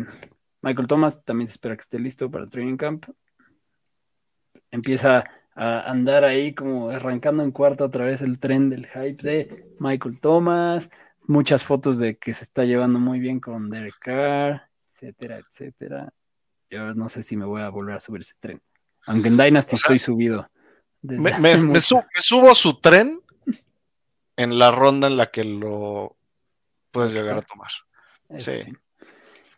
Michael 0.60 0.88
Thomas 0.88 1.24
también 1.24 1.46
se 1.46 1.52
espera 1.52 1.76
que 1.76 1.82
esté 1.82 1.98
listo 1.98 2.30
para 2.30 2.44
el 2.44 2.50
training 2.50 2.76
camp. 2.76 3.06
Empieza 4.70 5.24
a 5.54 5.90
andar 5.90 6.24
ahí 6.24 6.54
como 6.54 6.90
arrancando 6.90 7.42
en 7.42 7.52
cuarta 7.52 7.84
otra 7.84 8.06
vez 8.06 8.22
el 8.22 8.38
tren 8.38 8.70
del 8.70 8.86
hype 8.86 9.22
de 9.22 9.76
Michael 9.78 10.18
Thomas. 10.20 10.90
Muchas 11.26 11.64
fotos 11.64 11.98
de 11.98 12.16
que 12.16 12.32
se 12.32 12.44
está 12.44 12.64
llevando 12.64 12.98
muy 12.98 13.20
bien 13.20 13.38
con 13.38 13.70
Derek 13.70 13.98
Carr, 14.00 14.68
etcétera, 14.84 15.38
etcétera. 15.38 16.12
Yo 16.70 16.94
no 16.94 17.08
sé 17.08 17.22
si 17.22 17.36
me 17.36 17.44
voy 17.44 17.62
a 17.62 17.68
volver 17.68 17.96
a 17.96 18.00
subir 18.00 18.22
ese 18.22 18.34
tren. 18.40 18.60
Aunque 19.06 19.28
en 19.28 19.36
Dynasty 19.36 19.74
O 19.74 19.78
sea, 19.78 19.86
estoy 19.86 19.98
subido. 19.98 20.48
Me, 21.02 21.80
subo 21.80 22.50
a 22.50 22.54
su 22.54 22.80
tren 22.80 23.20
en 24.36 24.58
la 24.58 24.70
ronda 24.70 25.08
en 25.08 25.16
la 25.16 25.30
que 25.30 25.44
lo 25.44 26.16
puedes 26.90 27.12
llegar 27.12 27.38
a 27.38 27.42
tomar. 27.42 27.70
Eso 28.28 28.52
Sí. 28.52 28.58
sí. 28.58 28.72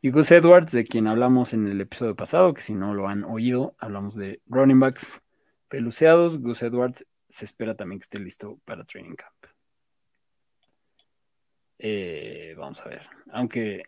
Y 0.05 0.11
Gus 0.11 0.31
Edwards, 0.33 0.73
de 0.73 0.85
quien 0.85 1.07
hablamos 1.07 1.55
en 1.55 1.67
el 1.67 1.81
episodio 1.81 2.15
pasado, 2.15 2.53
que 2.53 2.61
si 2.61 2.75
no 2.75 2.93
lo 2.93 3.09
han 3.09 3.25
oído, 3.25 3.75
hablamos 3.79 4.15
de 4.15 4.43
running 4.47 4.79
backs 4.79 5.23
peluceados. 5.69 6.43
Gus 6.43 6.63
Edwards 6.63 7.07
se 7.27 7.47
espera 7.47 7.75
también 7.75 8.01
que 8.01 8.05
esté 8.05 8.19
listo 8.19 8.61
para 8.67 8.85
training 8.85 9.15
camp. 9.15 9.47
Eh, 11.79 12.55
vamos 12.59 12.83
a 12.83 12.89
ver. 12.91 13.09
Aunque 13.33 13.85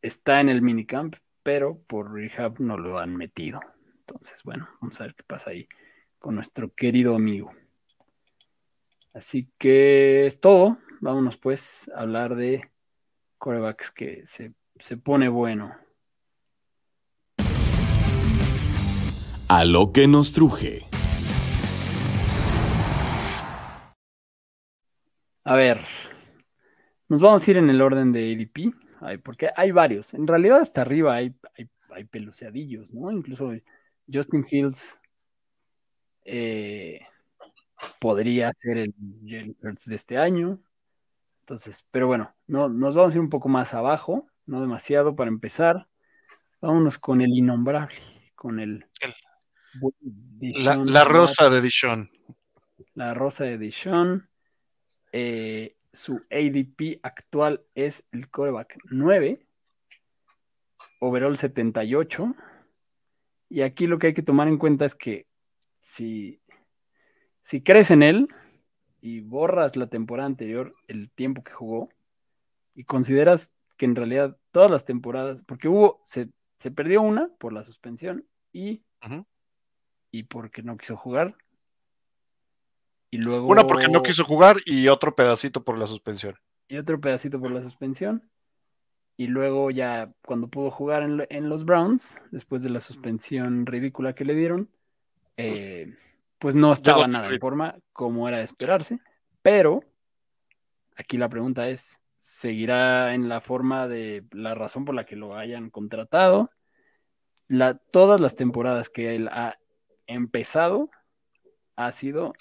está 0.00 0.40
en 0.40 0.48
el 0.48 0.62
minicamp, 0.62 1.16
pero 1.42 1.76
por 1.88 2.12
rehab 2.12 2.60
no 2.60 2.78
lo 2.78 3.00
han 3.00 3.16
metido. 3.16 3.60
Entonces, 4.08 4.44
bueno, 4.44 4.68
vamos 4.80 5.00
a 5.00 5.04
ver 5.04 5.16
qué 5.16 5.24
pasa 5.24 5.50
ahí 5.50 5.66
con 6.20 6.36
nuestro 6.36 6.72
querido 6.72 7.16
amigo. 7.16 7.52
Así 9.12 9.50
que 9.58 10.26
es 10.26 10.38
todo. 10.38 10.78
Vámonos 11.00 11.36
pues 11.38 11.90
a 11.92 12.02
hablar 12.02 12.36
de 12.36 12.70
corebacks 13.38 13.90
que 13.90 14.24
se, 14.24 14.54
se 14.78 14.96
pone 14.96 15.28
bueno. 15.28 15.74
A 19.48 19.64
lo 19.64 19.92
que 19.92 20.06
nos 20.06 20.32
truje. 20.32 20.86
A 25.42 25.56
ver, 25.56 25.80
nos 27.08 27.22
vamos 27.22 27.46
a 27.46 27.50
ir 27.50 27.58
en 27.58 27.70
el 27.70 27.82
orden 27.82 28.12
de 28.12 28.32
ADP, 28.32 29.22
porque 29.24 29.50
hay 29.56 29.72
varios. 29.72 30.14
En 30.14 30.28
realidad 30.28 30.60
hasta 30.60 30.82
arriba 30.82 31.14
hay, 31.14 31.34
hay, 31.58 31.68
hay 31.90 32.04
peluceadillos, 32.04 32.94
¿no? 32.94 33.10
Incluso 33.10 33.52
Justin 34.12 34.44
Fields 34.44 35.00
eh, 36.24 37.00
podría 37.98 38.52
ser 38.52 38.78
el 38.78 38.94
Jalen 39.24 39.56
Hurts 39.62 39.86
de 39.86 39.94
este 39.94 40.18
año. 40.18 40.60
Entonces, 41.40 41.86
pero 41.90 42.06
bueno, 42.06 42.34
no, 42.46 42.68
nos 42.68 42.94
vamos 42.94 43.14
a 43.14 43.16
ir 43.16 43.20
un 43.20 43.30
poco 43.30 43.48
más 43.48 43.74
abajo, 43.74 44.26
no 44.46 44.60
demasiado 44.60 45.14
para 45.14 45.30
empezar. 45.30 45.88
Vámonos 46.60 46.98
con 46.98 47.20
el 47.20 47.30
innombrable, 47.30 47.96
con 48.34 48.58
el... 48.58 48.86
el 49.00 50.64
la, 50.64 50.76
la, 50.76 51.04
rosa 51.04 51.50
de 51.50 51.60
Dishon. 51.60 52.10
La 52.94 53.14
rosa 53.14 53.44
de 53.44 53.58
Dishon. 53.58 54.28
Eh, 55.12 55.76
su 55.92 56.22
ADP 56.30 57.00
actual 57.02 57.64
es 57.74 58.06
el 58.12 58.28
coreback 58.28 58.78
9, 58.90 59.46
overall 61.00 61.36
78. 61.36 62.34
Y 63.48 63.62
aquí 63.62 63.86
lo 63.86 63.98
que 63.98 64.08
hay 64.08 64.14
que 64.14 64.22
tomar 64.22 64.48
en 64.48 64.58
cuenta 64.58 64.84
es 64.84 64.94
que 64.94 65.26
si, 65.80 66.40
si 67.40 67.62
crees 67.62 67.90
en 67.90 68.02
él 68.02 68.28
y 69.00 69.20
borras 69.20 69.76
la 69.76 69.86
temporada 69.86 70.26
anterior, 70.26 70.74
el 70.88 71.10
tiempo 71.10 71.44
que 71.44 71.52
jugó, 71.52 71.88
y 72.74 72.84
consideras 72.84 73.54
que 73.76 73.86
en 73.86 73.96
realidad 73.96 74.36
todas 74.50 74.70
las 74.70 74.84
temporadas, 74.84 75.42
porque 75.42 75.68
hubo, 75.68 76.00
se, 76.02 76.30
perdió 76.74 77.02
una 77.02 77.30
por 77.38 77.52
la 77.52 77.64
suspensión 77.64 78.26
y, 78.52 78.82
y 80.10 80.24
porque 80.24 80.62
no 80.62 80.76
quiso 80.76 80.96
jugar. 80.96 81.36
Y 83.10 83.18
luego. 83.18 83.46
Una 83.46 83.66
porque 83.66 83.88
no 83.88 84.02
quiso 84.02 84.24
jugar 84.24 84.56
y 84.66 84.88
otro 84.88 85.14
pedacito 85.14 85.64
por 85.64 85.78
la 85.78 85.86
suspensión. 85.86 86.34
Y 86.68 86.76
otro 86.78 87.00
pedacito 87.00 87.40
por 87.40 87.50
la 87.50 87.62
suspensión. 87.62 88.28
Y 89.16 89.28
luego 89.28 89.70
ya 89.70 90.12
cuando 90.26 90.48
pudo 90.48 90.70
jugar 90.70 91.02
en, 91.02 91.48
los 91.48 91.64
Browns, 91.64 92.20
después 92.30 92.62
de 92.62 92.70
la 92.70 92.80
suspensión 92.80 93.64
ridícula 93.64 94.14
que 94.14 94.26
le 94.26 94.34
dieron, 94.34 94.68
eh, 95.38 95.94
pues 96.38 96.54
no 96.54 96.72
estaba 96.72 97.08
nada 97.08 97.28
en 97.28 97.40
forma 97.40 97.78
como 97.92 98.28
era 98.28 98.38
de 98.38 98.44
esperarse. 98.44 99.00
Pero 99.42 99.80
aquí 100.96 101.16
la 101.16 101.28
pregunta 101.28 101.68
es, 101.68 102.00
¿seguirá 102.18 103.14
en 103.14 103.28
la 103.28 103.40
forma 103.40 103.88
de 103.88 104.24
la 104.32 104.54
razón 104.54 104.84
por 104.84 104.94
la 104.94 105.06
que 105.06 105.16
lo 105.16 105.36
hayan 105.36 105.70
contratado? 105.70 106.50
La, 107.48 107.74
todas 107.74 108.20
las 108.20 108.34
temporadas 108.34 108.90
que 108.90 109.14
él 109.14 109.28
ha 109.28 109.56
empezado 110.06 110.90
ha 111.76 111.92
sido, 111.92 112.32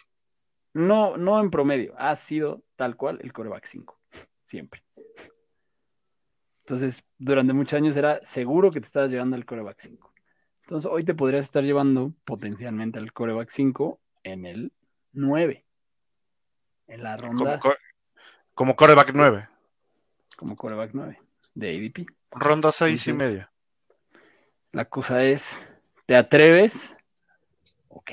no, 0.73 1.17
no 1.17 1.39
en 1.39 1.51
promedio, 1.51 1.93
ha 1.97 2.15
sido 2.15 2.63
tal 2.75 2.95
cual 2.97 3.19
el 3.21 3.33
coreback 3.33 3.65
5, 3.65 3.99
siempre. 4.43 4.84
Entonces, 6.65 7.05
durante 7.19 7.53
muchos 7.53 7.77
años 7.77 7.95
era 7.95 8.19
seguro 8.23 8.71
que 8.71 8.81
te 8.81 8.87
estabas 8.87 9.11
llevando 9.11 9.35
al 9.35 9.45
coreback 9.45 9.77
5. 9.77 10.11
Entonces, 10.61 10.91
hoy 10.91 11.03
te 11.03 11.13
podrías 11.13 11.45
estar 11.45 11.63
llevando 11.63 12.11
potencialmente 12.25 12.97
al 12.97 13.13
coreback 13.13 13.49
5 13.49 13.99
en 14.23 14.47
el 14.47 14.73
9. 15.13 15.63
En 16.87 17.03
la 17.03 17.17
ronda. 17.17 17.59
Como, 18.55 18.75
coreback 18.75 19.11
9. 19.13 19.47
Como 20.37 20.55
coreback 20.55 20.89
9 20.93 21.19
de 21.53 21.69
ADP. 21.69 22.07
Ronda 22.31 22.71
6 22.71 23.09
y 23.09 23.13
media. 23.13 23.51
La 24.71 24.85
cosa 24.85 25.23
es, 25.23 25.69
¿te 26.07 26.15
atreves? 26.15 26.97
Ok. 27.89 28.11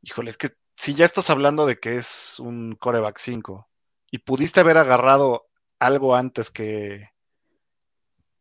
Híjole, 0.00 0.30
es 0.30 0.38
que 0.38 0.56
si 0.76 0.94
ya 0.94 1.04
estás 1.04 1.28
hablando 1.28 1.66
de 1.66 1.76
que 1.76 1.98
es 1.98 2.40
un 2.40 2.74
coreback 2.74 3.18
5 3.18 3.68
y 4.12 4.18
pudiste 4.18 4.60
haber 4.60 4.76
agarrado 4.76 5.48
algo 5.80 6.14
antes 6.14 6.50
que, 6.50 7.08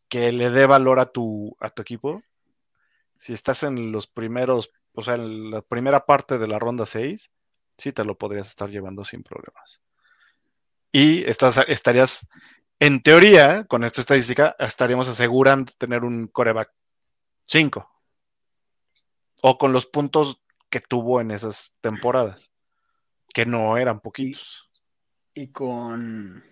que 0.10 0.34
le 0.34 0.52
dé 0.52 0.66
valor 0.66 1.00
a 1.00 1.06
tu, 1.06 1.56
a 1.62 1.70
tu 1.70 1.82
equipo, 1.82 2.22
si 3.16 3.32
estás 3.32 3.64
en 3.64 3.94
los 3.94 4.06
primeros, 4.06 4.70
o 4.94 5.02
sea, 5.02 5.16
en 5.16 5.50
la 5.50 5.62
primera 5.62 6.06
parte 6.06 6.38
de 6.38 6.48
la 6.48 6.60
ronda 6.60 6.86
6, 6.86 7.32
sí 7.78 7.94
te 7.94 8.04
lo 8.04 8.18
podrías 8.18 8.48
estar 8.48 8.70
llevando 8.70 9.06
sin 9.06 9.24
problemas. 9.24 9.82
Y 10.92 11.24
estás, 11.24 11.58
estarías, 11.68 12.28
en 12.80 13.02
teoría, 13.02 13.64
con 13.64 13.86
esta 13.86 14.02
estadística, 14.02 14.54
estaríamos 14.60 15.08
asegurando 15.08 15.72
tener 15.78 16.04
un 16.04 16.28
coreback 16.28 16.74
5. 17.44 17.90
O 19.42 19.58
con 19.58 19.72
los 19.72 19.86
puntos 19.86 20.44
que 20.70 20.82
tuvo 20.82 21.22
en 21.22 21.32
esas 21.32 21.78
temporadas, 21.80 22.52
que 23.34 23.46
no 23.46 23.78
eran 23.78 24.02
poquitos. 24.02 24.71
Y, 25.34 25.48
con 25.48 26.44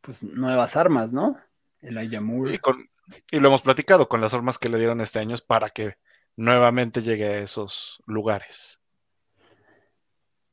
pues 0.00 0.22
nuevas 0.22 0.76
armas, 0.76 1.12
¿no? 1.12 1.38
El 1.80 1.98
Ayamur. 1.98 2.52
Y 2.52 2.58
con, 2.58 2.88
y 3.30 3.38
lo 3.38 3.48
hemos 3.48 3.62
platicado 3.62 4.08
con 4.08 4.20
las 4.20 4.34
armas 4.34 4.58
que 4.58 4.68
le 4.68 4.78
dieron 4.78 5.00
este 5.00 5.18
año 5.18 5.36
para 5.46 5.70
que 5.70 5.96
nuevamente 6.36 7.02
llegue 7.02 7.26
a 7.26 7.38
esos 7.38 8.02
lugares. 8.06 8.80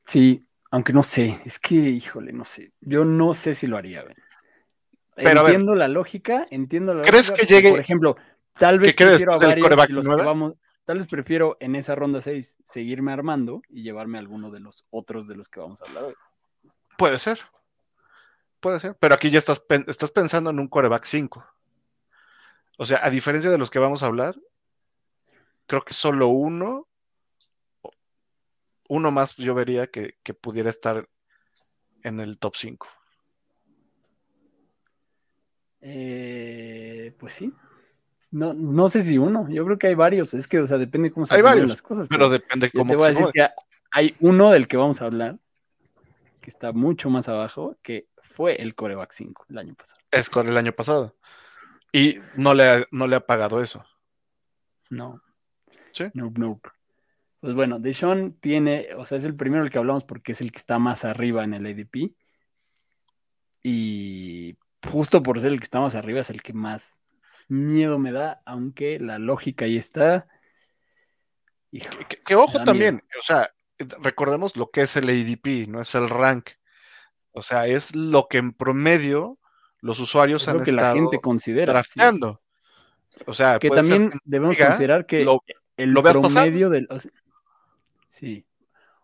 Sí, 0.05 0.46
aunque 0.72 0.93
no 0.93 1.03
sé, 1.03 1.39
es 1.46 1.60
que, 1.60 1.75
híjole, 1.75 2.34
no 2.34 2.46
sé. 2.46 2.72
Yo 2.81 3.05
no 3.05 3.34
sé 3.34 3.53
si 3.53 3.67
lo 3.67 3.77
haría. 3.77 4.03
entiendo 5.15 5.75
la 5.75 5.88
lógica, 5.88 6.46
entiendo 6.50 6.93
la 6.93 7.03
¿Crees 7.03 7.31
que 7.31 7.46
llegue? 7.46 7.72
Por 7.72 7.79
ejemplo, 7.79 8.17
tal 8.53 8.79
vez 8.79 8.96
prefiero 8.96 9.34
a 9.34 9.38
varios 9.38 9.89
los 9.89 10.07
que 10.07 10.24
vamos, 10.24 10.53
tal 10.86 10.98
vez 10.98 11.07
prefiero 11.07 11.57
en 11.60 11.75
esa 11.75 11.96
ronda 11.96 12.22
6 12.22 12.60
seguirme 12.63 13.12
armando 13.12 13.62
y 13.69 13.84
llevarme 13.84 14.17
a 14.17 14.22
alguno 14.22 14.51
de 14.51 14.60
los 14.60 14.86
otros 14.89 15.27
de 15.27 15.36
los 15.36 15.48
que 15.50 15.60
vamos 15.60 15.81
a 15.81 15.86
hablar 15.86 16.03
hoy. 16.05 16.13
Puede 16.98 17.19
ser. 17.19 17.39
Puede 18.60 18.80
ser. 18.80 18.96
Pero 19.00 19.16
aquí 19.16 19.30
ya 19.30 19.40
estás, 19.40 19.66
estás 19.88 20.12
pensando 20.12 20.50
en 20.50 20.60
un 20.60 20.68
coreback 20.68 21.06
5. 21.06 21.46
O 22.78 22.86
sea, 22.86 23.06
a 23.06 23.10
diferencia 23.10 23.50
de 23.50 23.58
los 23.58 23.70
que 23.70 23.80
vamos 23.80 24.04
a 24.04 24.08
hablar, 24.08 24.36
creo 25.66 25.84
que 25.84 25.94
solo 25.94 26.28
uno, 26.28 26.88
uno 28.88 29.12
más 29.12 29.36
yo 29.36 29.54
vería 29.54 29.88
que, 29.88 30.16
pudiera 30.40 30.70
estar 30.70 31.08
en 32.04 32.20
el 32.20 32.38
top 32.38 32.56
5. 32.56 32.88
Eh, 35.82 37.16
pues 37.20 37.34
sí. 37.34 37.54
No, 38.30 38.54
no 38.54 38.90
sé 38.90 39.02
si 39.02 39.18
uno, 39.18 39.48
yo 39.50 39.64
creo 39.66 39.80
que 39.80 39.88
hay 39.88 39.96
varios, 39.96 40.34
es 40.34 40.48
que, 40.48 40.60
o 40.60 40.68
sea, 40.68 40.78
depende 40.78 41.12
cómo 41.12 41.26
se 41.26 41.34
hay 41.34 41.42
varios, 41.42 41.68
las 41.68 41.82
cosas. 41.82 42.08
Pero, 42.10 42.30
depende 42.30 42.70
cómo 42.72 42.92
te 42.92 42.98
voy 42.98 43.06
a 43.06 43.10
decir 43.10 43.28
que 43.34 43.48
hay 43.92 44.16
uno 44.20 44.52
del 44.52 44.68
que 44.68 44.78
vamos 44.78 45.02
a 45.02 45.06
hablar 45.06 45.40
que 46.48 46.51
está 46.51 46.72
mucho 46.72 47.10
más 47.10 47.27
abajo, 47.27 47.77
que 47.84 48.08
fue 48.22 48.56
el 48.62 48.74
Coreback 48.74 49.12
5 49.12 49.48
el 49.50 49.58
año 49.58 49.75
pasado. 49.75 50.00
Es 50.12 50.30
con 50.30 50.48
el 50.48 50.56
año 50.56 50.72
pasado. 50.72 51.13
Y 51.92 52.20
no 52.38 52.54
le, 52.54 52.63
ha, 52.63 52.86
no 52.89 53.06
le 53.06 53.18
ha 53.18 53.20
pagado 53.20 53.62
eso. 53.62 53.86
No. 54.89 55.22
¿Sí? 55.92 56.06
Nope, 56.13 56.39
nope. 56.39 56.70
Pues 57.42 57.54
bueno, 57.54 57.80
Deshaun 57.80 58.39
tiene, 58.39 58.88
o 58.96 59.04
sea, 59.04 59.18
es 59.18 59.25
el 59.25 59.36
primero 59.36 59.62
el 59.62 59.70
que 59.70 59.77
hablamos 59.77 60.06
porque 60.06 60.32
es 60.32 60.39
el 60.39 60.54
que 60.54 60.58
está 60.58 60.80
más 60.80 61.04
arriba 61.04 61.44
en 61.44 61.54
el 61.54 61.66
ADP. 61.66 62.16
Y 63.62 64.58
justo 64.89 65.22
por 65.22 65.42
ser 65.42 65.51
el 65.51 65.60
que 65.60 65.66
está 65.66 65.82
más 65.82 65.96
arriba 65.96 66.22
es 66.22 66.30
el 66.30 66.42
que 66.42 66.54
más 66.54 67.04
miedo 67.50 68.00
me 68.00 68.13
da, 68.13 68.42
aunque 68.46 69.00
la 69.00 69.20
lógica 69.20 69.66
ahí 69.66 69.75
está. 69.75 70.30
que, 72.25 72.36
ojo 72.36 72.63
también, 72.63 73.04
o 73.20 73.22
sea, 73.22 73.51
recordemos 74.00 74.57
lo 74.57 74.69
que 74.69 74.81
es 74.81 74.96
el 74.96 75.10
ADP, 75.10 75.67
no 75.67 75.81
es 75.81 75.93
el 75.96 76.10
rank. 76.10 76.50
O 77.31 77.41
sea, 77.41 77.67
es 77.67 77.96
lo 77.96 78.27
que 78.27 78.39
en 78.39 78.51
promedio 78.51 79.38
los 79.81 80.00
usuarios 80.00 80.48
han 80.48 80.63
que 80.63 80.72
estado 80.72 80.96
la 80.96 81.01
gente 81.01 81.19
considera, 81.19 81.84
O 83.25 83.34
sea, 83.34 83.60
que 83.60 83.69
también 83.69 84.12
debemos 84.25 84.57
considerar 84.57 85.05
que 85.05 85.25
el 85.77 85.93
promedio 85.93 86.69
del. 86.69 86.88
sí. 88.07 88.46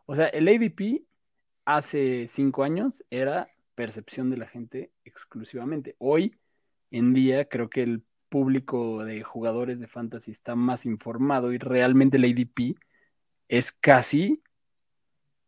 O 0.06 0.16
sea, 0.16 0.28
el 0.28 0.48
ADP 0.48 1.04
hace 1.66 2.28
cinco 2.28 2.64
años 2.64 3.06
era 3.10 3.50
percepción 3.76 4.30
de 4.30 4.38
la 4.38 4.48
gente 4.48 4.92
exclusivamente. 5.06 5.96
Hoy 6.00 6.36
en 6.92 7.14
día 7.14 7.48
creo 7.48 7.70
que 7.70 7.84
el 7.84 8.04
público 8.30 9.06
de 9.06 9.22
jugadores 9.22 9.80
de 9.80 9.88
fantasy 9.88 10.32
está 10.32 10.56
más 10.56 10.86
informado 10.86 11.54
y 11.54 11.58
realmente 11.58 12.18
el 12.18 12.26
ADP 12.26 12.76
es 13.48 13.72
casi 13.72 14.42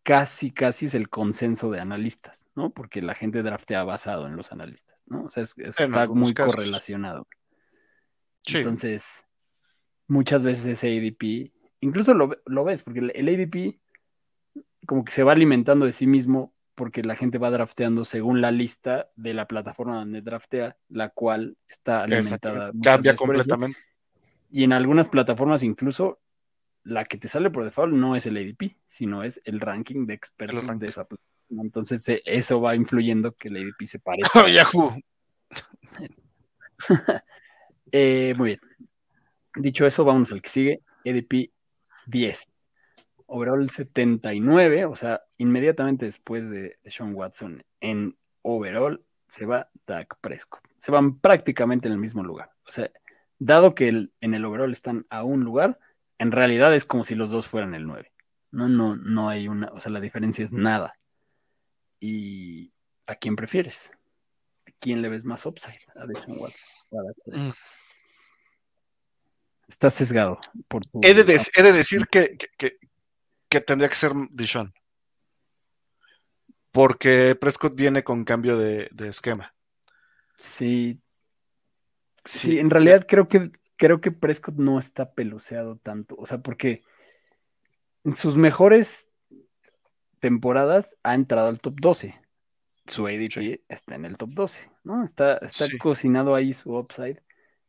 casi, 0.05 0.51
casi 0.51 0.85
es 0.85 0.93
el 0.93 1.09
consenso 1.09 1.71
de 1.71 1.79
analistas, 1.79 2.45
¿no? 2.53 2.69
Porque 2.69 3.01
la 3.01 3.15
gente 3.15 3.41
draftea 3.41 3.83
basado 3.83 4.27
en 4.27 4.35
los 4.35 4.51
analistas, 4.51 4.99
¿no? 5.07 5.23
O 5.23 5.29
sea, 5.29 5.43
está 5.43 6.07
muy 6.07 6.35
correlacionado. 6.35 7.27
Entonces, 8.53 9.25
muchas 10.07 10.43
veces 10.43 10.67
ese 10.67 10.95
ADP, 10.95 11.51
incluso 11.79 12.13
lo, 12.13 12.63
ves, 12.63 12.83
porque 12.83 12.99
el, 12.99 13.27
ADP 13.27 13.79
como 14.85 15.03
que 15.03 15.11
se 15.11 15.23
va 15.23 15.31
alimentando 15.31 15.87
de 15.87 15.91
sí 15.91 16.05
mismo 16.05 16.53
porque 16.75 17.01
la 17.01 17.15
gente 17.15 17.39
va 17.39 17.49
drafteando 17.49 18.05
según 18.05 18.41
la 18.41 18.51
lista 18.51 19.09
de 19.15 19.33
la 19.33 19.47
plataforma 19.47 19.95
donde 19.95 20.21
draftea, 20.21 20.77
la 20.87 21.09
cual 21.09 21.57
está 21.67 22.01
alimentada. 22.01 22.71
Cambia 22.83 23.15
completamente. 23.15 23.79
Y 24.51 24.65
en 24.65 24.73
algunas 24.73 25.09
plataformas 25.09 25.63
incluso 25.63 26.19
la 26.85 27.03
que 27.03 27.17
te 27.17 27.27
sale 27.27 27.49
por 27.49 27.65
default 27.65 27.93
no 27.93 28.15
es 28.15 28.25
el 28.25 28.37
ADP, 28.37 28.77
sino 28.87 29.23
es 29.23 29.41
el 29.43 29.59
ranking 29.59 30.05
de 30.05 30.13
expertos 30.13 30.79
de 30.79 30.87
esa 30.87 31.05
¿no? 31.49 31.61
Entonces 31.61 32.07
eh, 32.09 32.21
eso 32.25 32.61
va 32.61 32.75
influyendo 32.75 33.33
que 33.33 33.49
el 33.49 33.57
ADP 33.57 33.83
se 33.85 33.99
parezca. 33.99 34.39
Oh, 34.45 34.47
Yahoo. 34.47 34.95
Eh, 37.91 38.33
muy 38.37 38.47
bien. 38.49 38.59
Dicho 39.55 39.85
eso, 39.85 40.03
vamos 40.03 40.31
al 40.31 40.41
que 40.41 40.49
sigue. 40.49 40.81
ADP 41.05 41.51
10. 42.07 42.49
Overall 43.27 43.69
79, 43.69 44.85
o 44.85 44.95
sea, 44.95 45.21
inmediatamente 45.37 46.05
después 46.05 46.49
de, 46.49 46.77
de 46.83 46.91
Sean 46.91 47.15
Watson 47.15 47.63
en 47.79 48.17
overall 48.41 49.03
se 49.27 49.45
va 49.45 49.69
Dak 49.87 50.17
Prescott. 50.19 50.61
Se 50.77 50.91
van 50.91 51.19
prácticamente 51.19 51.87
en 51.87 51.93
el 51.93 51.99
mismo 51.99 52.23
lugar. 52.23 52.51
O 52.67 52.71
sea, 52.71 52.91
dado 53.39 53.73
que 53.75 53.87
el- 53.87 54.11
en 54.21 54.33
el 54.33 54.43
overall 54.45 54.71
están 54.71 55.05
a 55.09 55.23
un 55.23 55.43
lugar, 55.43 55.79
en 56.19 56.31
realidad 56.31 56.73
es 56.75 56.85
como 56.85 57.03
si 57.03 57.15
los 57.15 57.31
dos 57.31 57.47
fueran 57.47 57.73
el 57.75 57.85
9. 57.85 58.11
No, 58.51 58.69
no, 58.69 58.95
no 58.95 59.27
hay 59.29 59.47
una, 59.47 59.67
o 59.73 59.79
sea, 59.79 59.91
la 59.91 59.99
diferencia 59.99 60.43
es 60.43 60.53
nada. 60.53 60.97
¿Y 61.99 62.71
a 63.07 63.15
quién 63.15 63.35
prefieres? 63.35 63.91
¿A 64.67 64.71
quién 64.79 65.01
le 65.01 65.09
ves 65.09 65.25
más 65.25 65.45
upside? 65.45 65.79
A 65.95 66.05
Watson. 66.05 67.49
Mm. 67.49 67.53
Estás 69.67 69.93
sesgado 69.95 70.39
por 70.67 70.85
tu... 70.85 71.01
He 71.03 71.13
de, 71.13 71.25
dec- 71.25 71.51
he 71.55 71.63
de 71.63 71.71
decir 71.71 72.07
que, 72.07 72.37
que- 72.37 72.49
que- 72.57 72.77
que 73.49 73.61
tendría 73.61 73.89
que 73.89 73.95
ser 73.95 74.11
Dishon. 74.31 74.73
Porque 76.71 77.35
Prescott 77.39 77.75
viene 77.75 78.03
con 78.03 78.25
cambio 78.25 78.57
de, 78.57 78.89
de 78.91 79.07
esquema. 79.07 79.53
Sí, 80.37 80.99
Sí, 82.27 82.57
en 82.57 82.71
realidad 82.71 83.05
creo 83.07 83.27
que 83.27 83.51
creo 83.77 84.01
que 84.01 84.11
Prescott 84.11 84.55
no 84.55 84.79
está 84.79 85.11
peluceado 85.13 85.77
tanto. 85.77 86.15
O 86.17 86.25
sea, 86.25 86.39
porque 86.39 86.81
en 88.03 88.13
sus 88.15 88.37
mejores 88.37 89.11
temporadas 90.19 90.97
ha 91.03 91.13
entrado 91.13 91.49
al 91.49 91.59
top 91.59 91.75
12. 91.79 92.19
Su 92.87 93.07
ADP 93.07 93.31
Sí. 93.31 93.63
está 93.67 93.95
en 93.95 94.05
el 94.05 94.17
top 94.17 94.29
12, 94.31 94.69
¿no? 94.83 95.03
Está, 95.03 95.37
está 95.37 95.65
Sí. 95.65 95.77
cocinado 95.77 96.35
ahí 96.35 96.53
su 96.53 96.75
upside. 96.77 97.21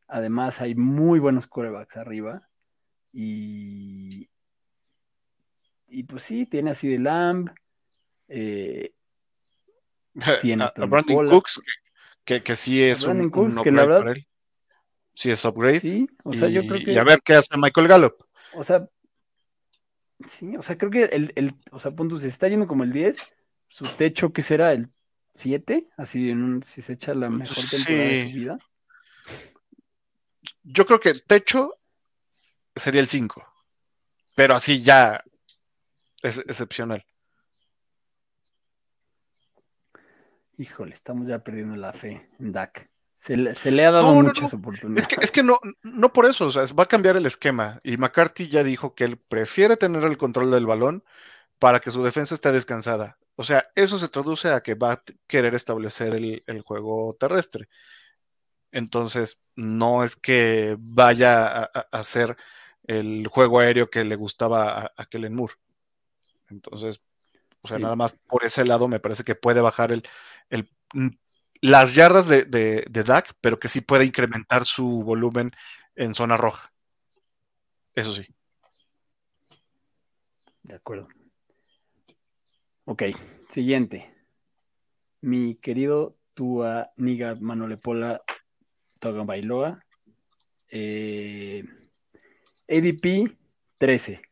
Además, 0.08 0.60
hay 0.60 0.75
muy 0.75 1.18
buenos 1.18 1.46
corebacks 1.46 1.96
arriba. 1.96 2.48
Y. 3.12 4.28
Y 5.88 6.02
pues 6.02 6.22
sí, 6.22 6.46
tiene 6.46 6.70
así 6.70 6.88
de 6.88 6.98
Lamb. 6.98 7.50
eh, 8.28 8.92
tiene 10.42 10.64
a, 10.64 10.72
a 10.76 10.84
Brandon. 10.86 11.28
Cooks, 11.28 11.60
que, 12.25 12.36
que, 12.38 12.42
que 12.42 12.56
sí 12.56 12.82
es 12.82 13.02
un, 13.04 13.18
Brandon 13.18 13.25
un 13.26 13.30
Cooks, 13.30 13.58
que 13.64 13.70
la 13.70 13.82
verdad- 13.86 13.98
para 14.00 14.12
él. 14.12 14.26
Sí 15.16 15.30
es 15.30 15.44
upgrade. 15.46 15.80
sí, 15.80 16.06
o 16.25 16.35
sea, 16.35 16.49
yo 16.49 16.62
y, 16.62 16.68
creo 16.68 16.85
que. 16.85 16.92
y 16.92 16.99
a 16.99 17.04
ver 17.04 17.23
qué 17.23 17.35
hace 17.35 17.56
Michael 17.56 17.88
Gallup. 17.88 18.23
O 18.54 18.62
sea, 18.62 18.87
sí, 20.26 20.56
o 20.58 20.62
sea, 20.62 20.76
creo 20.76 20.90
que 20.90 21.04
el, 21.04 21.32
el 21.37 21.54
o 21.73 21.78
sea, 21.78 21.90
punto, 21.90 22.18
se 22.18 22.28
está 22.28 22.49
yendo 22.49 22.66
como 22.66 22.85
el 22.85 22.92
10, 22.92 23.16
su 23.66 23.87
techo, 23.96 24.35
¿qué 24.35 24.42
será? 24.42 24.73
¿El 24.73 24.90
7? 25.32 25.88
Así, 25.96 26.28
en 26.28 26.42
un, 26.42 26.62
si 26.62 26.82
se 26.82 26.92
echa 26.92 27.14
la 27.14 27.30
mejor 27.30 27.56
temporada 27.56 28.04
de 28.04 28.30
su 28.30 28.37
vida. 28.37 28.58
Yo 30.62 30.85
creo 30.85 31.00
que 31.00 31.11
el 31.11 31.23
techo 31.23 31.78
sería 32.75 33.00
el 33.00 33.08
5. 33.08 33.42
Pero 34.35 34.54
así 34.54 34.82
ya 34.82 35.25
es 36.23 36.38
excepcional. 36.40 37.06
Híjole, 40.58 40.92
estamos 40.92 41.26
ya 41.26 41.42
perdiendo 41.42 41.75
la 41.76 41.94
fe 41.94 42.28
en 42.38 42.52
Dak. 42.52 42.90
Se 43.18 43.35
le, 43.35 43.54
se 43.54 43.70
le 43.70 43.87
ha 43.87 43.90
dado 43.90 44.14
No, 44.14 44.23
muchas 44.23 44.52
no. 44.52 44.58
oportunidades. 44.58 45.04
Es 45.04 45.08
que, 45.08 45.25
es 45.25 45.32
que 45.32 45.42
no, 45.42 45.58
no 45.82 46.12
por 46.12 46.26
eso, 46.26 46.46
o 46.46 46.50
sea, 46.50 46.64
va 46.78 46.82
a 46.82 46.88
cambiar 46.88 47.16
el 47.16 47.25
esquema. 47.25 47.80
Y 47.82 47.96
McCarthy 47.96 48.49
ya 48.49 48.62
dijo 48.62 48.94
que 48.94 49.04
él 49.04 49.16
prefiere 49.16 49.78
tener 49.78 50.04
el 50.04 50.18
control 50.18 50.50
del 50.50 50.66
balón 50.66 51.02
para 51.58 51.80
que 51.80 51.90
su 51.90 52.04
defensa 52.04 52.35
esté 52.35 52.52
descansada. 52.52 53.16
O 53.35 53.42
sea, 53.42 53.68
eso 53.75 53.99
se 53.99 54.08
traduce 54.08 54.50
a 54.52 54.61
que 54.62 54.75
va 54.75 54.92
a 54.92 55.02
querer 55.26 55.55
establecer 55.55 56.14
el, 56.14 56.44
el 56.46 56.61
juego 56.61 57.16
terrestre. 57.18 57.68
Entonces, 58.70 59.40
no 59.55 60.05
es 60.05 60.14
que 60.16 60.76
vaya 60.79 61.46
a, 61.46 61.62
a- 61.72 61.87
hacer 61.92 62.37
el 62.85 63.26
juego 63.29 63.61
aéreo 63.61 63.88
que 63.88 64.05
le 64.05 64.16
gustaba 64.16 64.79
a, 64.83 64.92
a 64.94 65.07
Kellen 65.07 65.35
Moore. 65.35 65.55
Entonces, 66.50 67.00
o 67.62 67.68
sea, 67.68 67.79
Sí. 67.79 67.83
nada 67.83 67.96
más 67.96 68.12
por 68.29 68.44
ese 68.44 68.64
lado 68.66 68.88
me 68.88 69.00
parece 69.00 69.24
que 69.24 69.35
puede 69.35 69.62
bajar 69.62 69.90
el, 69.92 70.07
el- 70.50 70.70
las 71.66 71.94
yardas 71.94 72.26
de, 72.26 72.44
de, 72.44 72.85
de 72.88 73.22
pero 73.40 73.59
que 73.59 73.68
sí 73.68 73.81
puede 73.81 74.05
incrementar 74.05 74.64
su 74.64 75.02
volumen 75.02 75.52
en 75.94 76.14
zona 76.14 76.37
roja. 76.37 76.72
Eso 77.94 78.12
sí. 78.12 78.26
De 80.62 80.74
acuerdo. 80.74 81.09
Ok, 82.85 83.05
siguiente. 83.48 84.14
Mi 85.20 85.57
querido 85.57 86.16
Tua 86.35 86.92
Niga 86.96 87.35
Manolepola 87.40 88.22
Tagovailoa. 88.98 89.85
Eh, 90.68 91.64
ADP 92.68 93.37
13. 93.79 94.22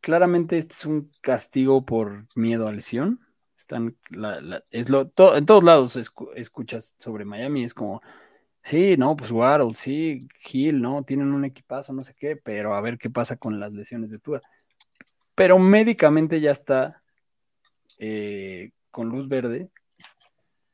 Claramente 0.00 0.58
este 0.58 0.74
es 0.74 0.84
un 0.84 1.10
castigo 1.20 1.84
por 1.84 2.26
miedo 2.34 2.66
a 2.66 2.72
lesión. 2.72 3.20
Están 3.62 3.96
la- 4.10 4.40
la- 4.40 4.64
es 4.70 4.90
lo, 4.90 5.08
to- 5.08 5.36
en 5.36 5.46
todos 5.46 5.62
lados 5.62 5.96
escu- 5.96 6.30
escuchas 6.34 6.94
sobre 6.98 7.24
Miami, 7.24 7.64
es 7.64 7.74
como, 7.74 8.00
sí, 8.62 8.96
no, 8.96 9.16
pues 9.16 9.30
Waddle, 9.30 9.74
sí, 9.74 10.26
Hill, 10.52 10.82
no, 10.82 11.04
tienen 11.04 11.32
un 11.32 11.44
equipazo, 11.44 11.92
no 11.92 12.02
sé 12.02 12.14
qué, 12.14 12.36
pero 12.36 12.74
a 12.74 12.80
ver 12.80 12.98
qué 12.98 13.08
pasa 13.08 13.36
con 13.36 13.60
las 13.60 13.72
lesiones 13.72 14.10
de 14.10 14.18
Tua 14.18 14.40
pero 15.34 15.58
médicamente 15.58 16.40
ya 16.40 16.50
está 16.50 17.02
eh, 17.98 18.72
con 18.90 19.08
luz 19.08 19.28
verde 19.28 19.70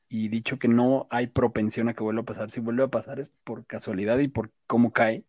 y 0.08 0.28
dicho 0.28 0.58
que 0.58 0.68
no 0.68 1.06
hay 1.10 1.26
propensión 1.28 1.88
a 1.88 1.94
que 1.94 2.02
vuelva 2.02 2.22
a 2.22 2.24
pasar. 2.24 2.50
Si 2.50 2.60
vuelve 2.60 2.82
a 2.82 2.88
pasar 2.88 3.20
es 3.20 3.32
por 3.44 3.66
casualidad 3.66 4.18
y 4.18 4.28
por 4.28 4.50
cómo 4.66 4.92
cae. 4.92 5.24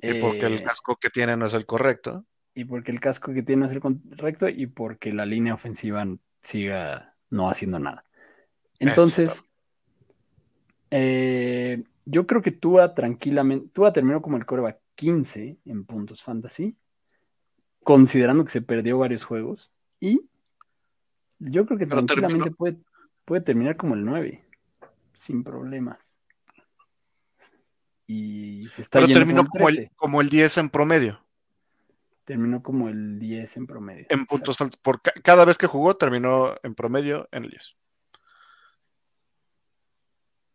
Y 0.00 0.14
porque 0.14 0.46
el 0.46 0.60
Eh, 0.60 0.64
casco 0.64 0.96
que 0.96 1.10
tiene 1.10 1.36
no 1.36 1.46
es 1.46 1.54
el 1.54 1.66
correcto. 1.66 2.24
y 2.54 2.64
porque 2.64 2.92
el 2.92 3.00
casco 3.00 3.32
que 3.32 3.42
tiene 3.42 3.60
no 3.60 3.66
es 3.66 3.72
el 3.72 3.80
correcto 3.80 4.48
y 4.48 4.66
porque 4.66 5.12
la 5.12 5.26
línea 5.26 5.54
ofensiva 5.54 6.06
siga 6.44 7.16
no 7.30 7.48
haciendo 7.48 7.78
nada. 7.80 8.04
Entonces, 8.78 9.48
eh, 10.90 11.82
yo 12.04 12.26
creo 12.26 12.42
que 12.42 12.52
Tua 12.52 12.94
tranquilamente, 12.94 13.68
Tua 13.72 13.92
terminó 13.92 14.22
como 14.22 14.36
el 14.36 14.46
coreback 14.46 14.78
15 14.94 15.56
en 15.64 15.84
puntos 15.84 16.22
fantasy, 16.22 16.76
considerando 17.82 18.44
que 18.44 18.50
se 18.52 18.62
perdió 18.62 18.98
varios 18.98 19.24
juegos, 19.24 19.72
y 20.00 20.20
yo 21.38 21.66
creo 21.66 21.78
que 21.78 21.86
Pero 21.86 22.04
tranquilamente 22.04 22.44
terminó- 22.50 22.56
puede, 22.56 22.78
puede 23.24 23.40
terminar 23.42 23.76
como 23.76 23.94
el 23.94 24.04
9, 24.04 24.44
sin 25.12 25.42
problemas. 25.42 26.16
Y 28.06 28.68
se 28.68 28.82
está 28.82 29.00
Pero 29.00 29.12
terminó 29.14 29.46
como 29.46 29.68
el 29.68 29.74
el, 29.74 29.80
13. 29.86 29.92
como 29.96 30.20
el 30.20 30.28
10 30.28 30.58
en 30.58 30.68
promedio. 30.68 31.23
Terminó 32.24 32.62
como 32.62 32.88
el 32.88 33.18
10 33.18 33.56
en 33.56 33.66
promedio. 33.66 34.06
En 34.08 34.24
puntos 34.26 34.60
altos. 34.60 34.80
Por 34.80 35.02
ca- 35.02 35.12
cada 35.22 35.44
vez 35.44 35.58
que 35.58 35.66
jugó, 35.66 35.96
terminó 35.96 36.54
en 36.62 36.74
promedio 36.74 37.28
en 37.32 37.44
el 37.44 37.50
10. 37.50 37.76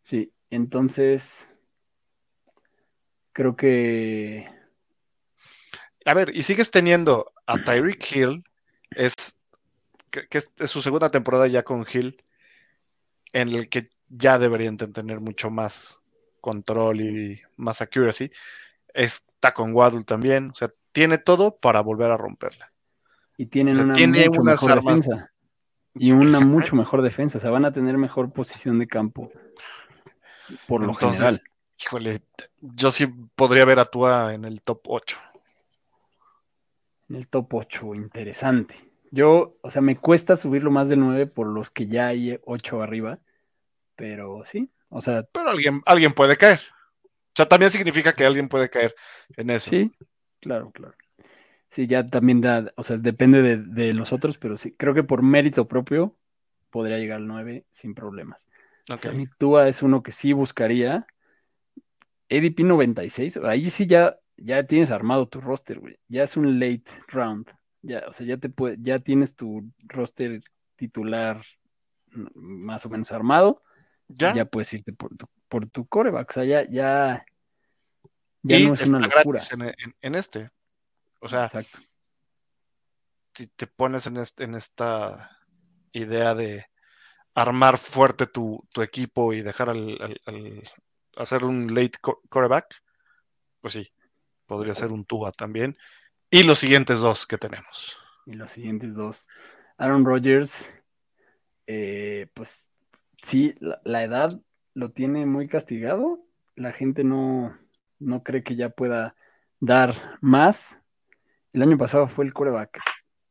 Sí, 0.02 0.32
entonces 0.50 1.52
creo 3.32 3.56
que 3.56 4.48
A 6.04 6.14
ver, 6.14 6.34
y 6.34 6.42
sigues 6.42 6.70
teniendo 6.70 7.32
a 7.46 7.56
Tyreek 7.62 8.04
Hill, 8.12 8.42
es, 8.90 9.14
que, 10.10 10.26
que 10.26 10.38
es, 10.38 10.52
es 10.58 10.70
su 10.70 10.82
segunda 10.82 11.10
temporada 11.10 11.46
ya 11.46 11.62
con 11.62 11.86
Hill, 11.90 12.22
en 13.32 13.50
el 13.50 13.68
que 13.68 13.90
ya 14.08 14.38
deberían 14.38 14.76
de 14.76 14.88
tener 14.88 15.20
mucho 15.20 15.50
más 15.50 16.00
control 16.40 17.00
y 17.00 17.40
más 17.56 17.80
accuracy. 17.80 18.32
Está 18.92 19.54
con 19.54 19.72
Waddle 19.72 20.02
también, 20.04 20.50
o 20.50 20.54
sea, 20.54 20.72
tiene 21.00 21.16
todo 21.18 21.56
para 21.56 21.80
volver 21.80 22.10
a 22.10 22.16
romperla. 22.18 22.72
y 23.38 23.46
tienen 23.46 23.72
O 23.72 23.76
sea, 23.76 23.84
una 23.84 23.94
tiene 23.94 24.26
mucho 24.28 24.42
mejor 24.44 24.70
armas- 24.72 24.84
defensa. 24.84 25.32
Y 25.94 26.12
una 26.12 26.40
mucho 26.40 26.76
mejor 26.76 27.00
defensa, 27.02 27.38
o 27.38 27.40
sea, 27.40 27.50
van 27.50 27.64
a 27.64 27.72
tener 27.72 27.96
mejor 27.96 28.32
posición 28.32 28.78
de 28.78 28.86
campo 28.86 29.30
por 30.68 30.82
lo 30.82 30.92
Entonces, 30.92 31.18
general. 31.20 31.40
híjole, 31.80 32.22
yo 32.60 32.90
sí 32.90 33.06
podría 33.34 33.64
ver 33.64 33.78
a 33.80 33.86
Tua 33.86 34.34
en 34.34 34.44
el 34.44 34.60
top 34.62 34.82
8. 34.88 35.18
En 37.08 37.16
el 37.16 37.26
top 37.28 37.54
8, 37.54 37.94
interesante. 37.94 38.74
Yo, 39.10 39.56
o 39.62 39.70
sea, 39.70 39.80
me 39.82 39.96
cuesta 39.96 40.36
subirlo 40.36 40.70
más 40.70 40.88
del 40.90 41.00
9 41.00 41.26
por 41.26 41.46
los 41.48 41.70
que 41.70 41.86
ya 41.88 42.08
hay 42.08 42.38
8 42.44 42.82
arriba, 42.82 43.18
pero 43.96 44.44
sí, 44.44 44.70
o 44.90 45.00
sea, 45.00 45.24
Pero 45.32 45.50
alguien, 45.50 45.82
alguien 45.86 46.12
puede 46.12 46.36
caer. 46.36 46.60
O 47.04 47.32
sea, 47.34 47.46
también 47.48 47.72
significa 47.72 48.12
que 48.12 48.26
alguien 48.26 48.48
puede 48.48 48.68
caer 48.68 48.94
en 49.36 49.50
eso. 49.50 49.70
sí, 49.70 49.90
claro, 50.40 50.70
claro. 50.72 50.94
Sí, 51.68 51.86
ya 51.86 52.06
también 52.08 52.40
da, 52.40 52.72
o 52.76 52.82
sea, 52.84 52.96
depende 52.98 53.42
de, 53.42 53.56
de 53.58 53.94
los 53.94 54.12
otros, 54.12 54.38
pero 54.38 54.56
sí, 54.56 54.74
creo 54.76 54.94
que 54.94 55.04
por 55.04 55.22
mérito 55.22 55.68
propio 55.68 56.16
podría 56.70 56.98
llegar 56.98 57.18
al 57.18 57.26
9 57.28 57.66
sin 57.70 57.94
problemas. 57.94 58.48
O 58.48 58.52
Ok. 58.90 59.06
sea, 59.06 59.12
mi 59.12 59.26
Tua 59.28 59.68
es 59.68 59.82
uno 59.82 60.02
que 60.02 60.12
sí 60.12 60.32
buscaría. 60.32 61.06
ADP 62.30 62.64
96, 62.64 63.38
ahí 63.38 63.70
sí 63.70 63.86
ya, 63.86 64.18
ya 64.36 64.64
tienes 64.66 64.90
armado 64.90 65.28
tu 65.28 65.40
roster, 65.40 65.80
güey. 65.80 65.98
Ya 66.08 66.24
es 66.24 66.36
un 66.36 66.60
late 66.60 66.84
round. 67.08 67.48
Ya, 67.82 68.04
o 68.08 68.12
sea, 68.12 68.26
ya 68.26 68.38
te 68.38 68.50
puede, 68.50 68.76
ya 68.80 68.98
tienes 69.00 69.36
tu 69.36 69.70
roster 69.88 70.40
titular 70.76 71.42
más 72.34 72.86
o 72.86 72.90
menos 72.90 73.12
armado, 73.12 73.62
¿Ya? 74.08 74.36
ya, 74.36 74.46
puedes 74.46 74.72
irte 74.74 74.92
por 74.92 75.16
tu, 75.16 75.26
por 75.48 75.66
tu 75.68 75.86
coreback. 75.88 76.30
O 76.30 76.32
sea, 76.34 76.44
ya, 76.44 76.68
ya, 76.70 77.24
ya 78.42 78.58
y 78.58 78.66
no 78.66 78.74
es 78.74 78.80
está 78.82 78.96
una 78.96 79.06
locura. 79.06 79.40
en, 79.52 79.62
en- 79.62 79.96
en 80.00 80.14
este. 80.14 80.50
O 81.20 81.28
sea, 81.28 81.44
Exacto. 81.44 81.78
si 83.34 83.46
te 83.48 83.66
pones 83.66 84.06
en, 84.06 84.16
este- 84.16 84.44
en 84.44 84.54
esta 84.54 85.30
idea 85.92 86.34
de 86.34 86.66
armar 87.34 87.78
fuerte 87.78 88.26
tu, 88.26 88.66
tu 88.72 88.82
equipo 88.82 89.32
y 89.32 89.42
dejar 89.42 89.70
al, 89.70 90.00
al- 90.00 90.20
al- 90.26 90.70
hacer 91.16 91.44
un 91.44 91.68
late 91.68 91.92
co- 92.00 92.20
quarterback, 92.28 92.66
pues 93.60 93.74
sí, 93.74 93.92
podría 94.46 94.74
ser 94.74 94.90
un 94.92 95.04
Tua 95.04 95.32
también. 95.32 95.76
Y 96.30 96.42
los 96.44 96.58
siguientes 96.58 97.00
dos 97.00 97.26
que 97.26 97.38
tenemos. 97.38 97.98
Y 98.26 98.34
los 98.34 98.50
siguientes 98.52 98.94
dos. 98.94 99.26
Aaron 99.78 100.04
Rodgers, 100.04 100.72
eh, 101.66 102.28
pues 102.34 102.70
sí, 103.20 103.54
la, 103.60 103.80
la 103.84 104.02
edad 104.04 104.40
lo 104.74 104.90
tiene 104.90 105.26
muy 105.26 105.48
castigado. 105.48 106.24
La 106.54 106.72
gente 106.72 107.02
no, 107.04 107.56
no 108.00 108.22
cree 108.24 108.42
que 108.42 108.56
ya 108.56 108.70
pueda 108.70 109.14
dar 109.60 109.94
más. 110.20 110.80
El 111.52 111.62
año 111.62 111.78
pasado 111.78 112.08
fue 112.08 112.24
el 112.24 112.32
coreback 112.32 112.80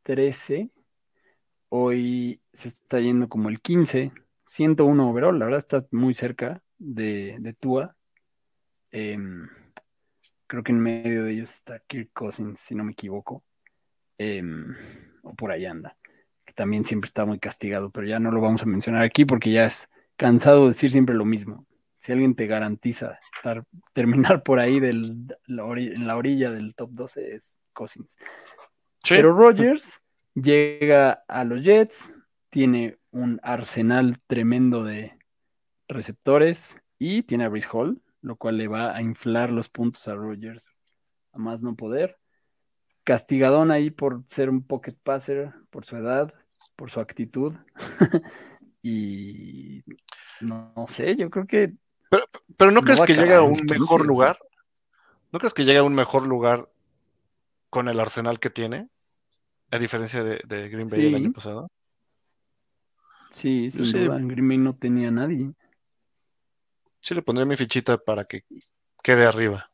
13. 0.03 0.69
Hoy 1.69 2.41
se 2.53 2.69
está 2.69 2.99
yendo 2.99 3.27
como 3.27 3.49
el 3.49 3.60
15. 3.60 4.13
101 4.45 5.10
overall. 5.10 5.38
La 5.38 5.45
verdad 5.45 5.60
está 5.60 5.86
muy 5.91 6.13
cerca 6.13 6.63
de, 6.77 7.38
de 7.39 7.53
Tua. 7.53 7.95
Em, 8.91 9.47
creo 10.47 10.63
que 10.63 10.71
en 10.71 10.79
medio 10.79 11.23
de 11.23 11.34
ellos 11.34 11.51
está 11.51 11.79
Kirk 11.79 12.10
Cousins, 12.13 12.60
si 12.60 12.73
no 12.73 12.84
me 12.84 12.93
equivoco. 12.93 13.43
Em, 14.17 14.75
o 15.21 15.36
por 15.36 15.51
ahí 15.51 15.65
anda, 15.65 15.97
que 16.45 16.53
también 16.53 16.84
siempre 16.84 17.08
está 17.08 17.25
muy 17.25 17.39
castigado, 17.39 17.91
pero 17.91 18.08
ya 18.08 18.19
no 18.19 18.32
lo 18.32 18.41
vamos 18.41 18.63
a 18.63 18.65
mencionar 18.65 19.03
aquí 19.03 19.23
porque 19.23 19.51
ya 19.51 19.65
es 19.65 19.89
cansado 20.15 20.63
de 20.63 20.69
decir 20.69 20.91
siempre 20.91 21.15
lo 21.15 21.25
mismo. 21.25 21.65
Si 21.99 22.13
alguien 22.13 22.33
te 22.33 22.47
garantiza 22.47 23.19
estar, 23.35 23.63
terminar 23.93 24.41
por 24.41 24.59
ahí 24.59 24.79
del, 24.79 25.27
la 25.45 25.63
en 25.77 26.07
la 26.07 26.17
orilla 26.17 26.49
del 26.49 26.73
top 26.73 26.89
12 26.93 27.35
es 27.35 27.59
Cousins. 27.73 28.17
Sí, 29.03 29.15
Pero 29.15 29.33
Rodgers 29.33 30.01
llega 30.33 31.23
a 31.27 31.43
los 31.43 31.63
Jets, 31.63 32.15
tiene 32.49 32.97
un 33.12 33.39
arsenal 33.43 34.19
tremendo 34.27 34.83
de 34.83 35.17
receptores 35.88 36.77
y 36.97 37.23
tiene 37.23 37.45
a 37.45 37.49
Brice 37.49 37.69
Hall, 37.71 38.01
lo 38.21 38.35
cual 38.35 38.57
le 38.57 38.67
va 38.67 38.95
a 38.95 39.01
inflar 39.01 39.51
los 39.51 39.69
puntos 39.69 40.07
a 40.07 40.15
Rodgers 40.15 40.75
a 41.31 41.38
más 41.38 41.63
no 41.63 41.75
poder. 41.75 42.17
Castigadón 43.03 43.71
ahí 43.71 43.89
por 43.89 44.23
ser 44.27 44.49
un 44.49 44.63
pocket 44.63 44.95
passer, 45.03 45.53
por 45.69 45.85
su 45.85 45.97
edad, 45.97 46.33
por 46.75 46.91
su 46.91 46.99
actitud. 46.99 47.55
y 48.81 49.83
no, 50.41 50.73
no 50.75 50.88
sé, 50.88 51.15
yo 51.15 51.29
creo 51.29 51.45
que 51.45 51.73
pero 52.57 52.71
¿no 52.71 52.81
no 52.81 52.85
crees 52.85 53.01
que 53.01 53.13
llega 53.13 53.38
a 53.38 53.41
un 53.41 53.57
15, 53.57 53.79
mejor 53.79 54.05
lugar? 54.05 54.39
¿No 55.31 55.39
crees 55.39 55.53
que 55.53 55.65
llega 55.65 55.79
a 55.81 55.83
un 55.83 55.95
mejor 55.95 56.25
lugar 56.25 56.69
con 57.69 57.88
el 57.88 57.99
arsenal 57.99 58.39
que 58.39 58.49
tiene? 58.49 58.89
A 59.71 59.77
diferencia 59.77 60.23
de, 60.23 60.41
de 60.47 60.69
Green 60.69 60.89
Bay 60.89 61.05
el 61.07 61.15
año 61.15 61.31
pasado. 61.31 61.69
sí, 63.29 63.69
sin 63.69 63.85
sí. 63.85 63.99
duda, 63.99 64.17
Green 64.19 64.47
Bay 64.47 64.57
no 64.57 64.75
tenía 64.75 65.12
nadie. 65.12 65.51
Sí 66.99 67.13
le 67.13 67.21
pondré 67.21 67.45
mi 67.45 67.55
fichita 67.55 67.97
para 67.97 68.25
que 68.25 68.43
quede 69.01 69.25
arriba. 69.25 69.71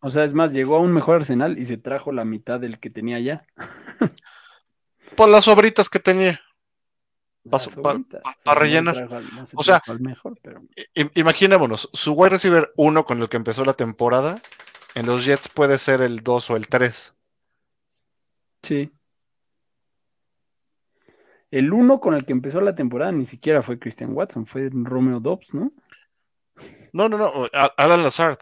O 0.00 0.08
sea, 0.08 0.24
es 0.24 0.32
más, 0.32 0.52
llegó 0.52 0.76
a 0.76 0.80
un 0.80 0.92
mejor 0.92 1.16
arsenal 1.16 1.58
y 1.58 1.66
se 1.66 1.76
trajo 1.76 2.12
la 2.12 2.24
mitad 2.24 2.58
del 2.58 2.78
que 2.78 2.88
tenía 2.88 3.20
ya. 3.20 3.46
Por 5.16 5.28
las 5.28 5.44
sobritas 5.44 5.90
que 5.90 5.98
tenía. 5.98 6.40
Las 7.44 7.64
Paso- 7.66 7.80
pa- 7.82 7.92
sobritas, 7.92 8.22
pa- 8.22 8.30
o 8.30 8.32
sea, 8.36 8.44
pa 8.44 8.54
no 8.54 8.60
rellenar. 8.60 9.10
no 9.34 9.46
se 9.46 9.56
O 9.56 9.62
sea, 9.62 9.82
mejor, 9.98 10.38
pero 10.42 10.62
Imaginémonos, 11.14 11.88
su 11.92 12.12
wide 12.12 12.30
receiver 12.30 12.70
1 12.76 13.04
con 13.04 13.20
el 13.22 13.28
que 13.28 13.36
empezó 13.38 13.64
la 13.64 13.72
temporada, 13.74 14.40
en 14.94 15.06
los 15.06 15.24
Jets 15.24 15.48
puede 15.48 15.78
ser 15.78 16.02
el 16.02 16.20
2 16.20 16.50
o 16.50 16.56
el 16.56 16.68
3. 16.68 17.14
sí. 18.62 18.90
El 21.50 21.72
uno 21.72 21.98
con 21.98 22.14
el 22.14 22.24
que 22.24 22.32
empezó 22.32 22.60
la 22.60 22.76
temporada 22.76 23.10
ni 23.10 23.24
siquiera 23.24 23.60
fue 23.62 23.78
Christian 23.80 24.12
Watson, 24.14 24.46
fue 24.46 24.70
Romeo 24.72 25.18
Dobbs, 25.18 25.52
¿no? 25.54 25.72
No, 26.92 27.08
no, 27.08 27.18
no, 27.18 27.32
Alan 27.76 28.02
Lazard, 28.04 28.38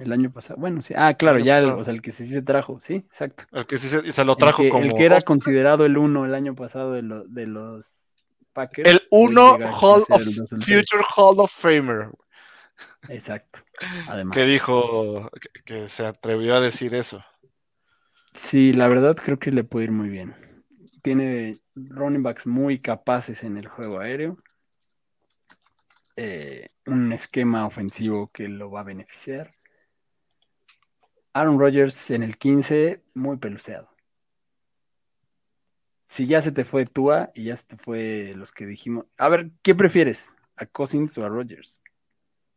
El 0.00 0.12
año 0.12 0.32
pasado. 0.32 0.58
Bueno, 0.58 0.80
sí. 0.80 0.94
Ah, 0.96 1.14
claro, 1.14 1.38
ya, 1.38 1.58
el- 1.58 1.70
o 1.70 1.84
sea, 1.84 1.92
el 1.92 2.00
que 2.02 2.10
sí 2.10 2.26
se 2.26 2.42
trajo, 2.42 2.80
sí, 2.80 2.94
exacto. 2.94 3.44
el 3.52 3.66
que 3.66 3.78
sí 3.78 3.88
se, 3.88 3.98
y 4.06 4.12
se 4.12 4.24
lo 4.24 4.32
El 4.32 4.38
trajo 4.38 4.62
que, 4.62 4.68
como 4.70 4.84
el 4.84 4.94
que 4.94 5.04
era 5.04 5.20
considerado 5.20 5.84
el 5.84 5.98
uno 5.98 6.24
el 6.24 6.34
año 6.34 6.54
pasado 6.54 6.92
de, 6.92 7.02
lo- 7.02 7.24
de 7.24 7.46
los 7.46 8.16
Packers. 8.52 8.88
el 8.90 9.00
hoy 9.10 9.34
1 9.34 9.52
llega 9.58 9.68
a 9.68 9.72
Hall 9.72 10.02
of. 10.08 10.22
Future 10.64 11.02
Hall 11.16 11.38
of 11.40 11.52
Famer, 11.52 12.08
Exacto. 13.08 13.60
Además. 14.08 14.36
que 14.36 14.44
dijo 14.44 15.30
que, 15.40 15.62
que 15.64 15.88
se 15.88 16.06
atrevió 16.06 16.56
a 16.56 16.60
decir 16.60 16.94
eso. 16.94 17.22
Sí, 18.34 18.72
la 18.72 18.88
verdad 18.88 19.16
creo 19.16 19.38
que 19.38 19.50
le 19.50 19.64
puede 19.64 19.84
ir 19.86 19.92
muy 19.92 20.08
bien. 20.08 20.34
Tiene 21.02 21.58
running 21.74 22.22
backs 22.22 22.46
muy 22.46 22.78
capaces 22.80 23.42
en 23.44 23.56
el 23.56 23.66
juego 23.68 24.00
aéreo. 24.00 24.38
Eh, 26.16 26.68
un 26.86 27.12
esquema 27.12 27.66
ofensivo 27.66 28.30
que 28.32 28.48
lo 28.48 28.70
va 28.70 28.80
a 28.80 28.84
beneficiar. 28.84 29.54
Aaron 31.32 31.58
Rodgers 31.58 32.10
en 32.10 32.22
el 32.22 32.36
15, 32.36 33.02
muy 33.14 33.36
peluceado. 33.36 33.88
Si 36.08 36.26
ya 36.26 36.40
se 36.42 36.50
te 36.50 36.64
fue 36.64 36.86
Tua 36.86 37.30
y 37.34 37.44
ya 37.44 37.56
se 37.56 37.66
te 37.66 37.76
fue 37.76 38.32
los 38.36 38.50
que 38.50 38.66
dijimos. 38.66 39.06
A 39.16 39.28
ver, 39.28 39.50
¿qué 39.62 39.74
prefieres? 39.74 40.34
¿A 40.56 40.66
Cousins 40.66 41.16
o 41.18 41.24
a 41.24 41.28
Rodgers? 41.28 41.80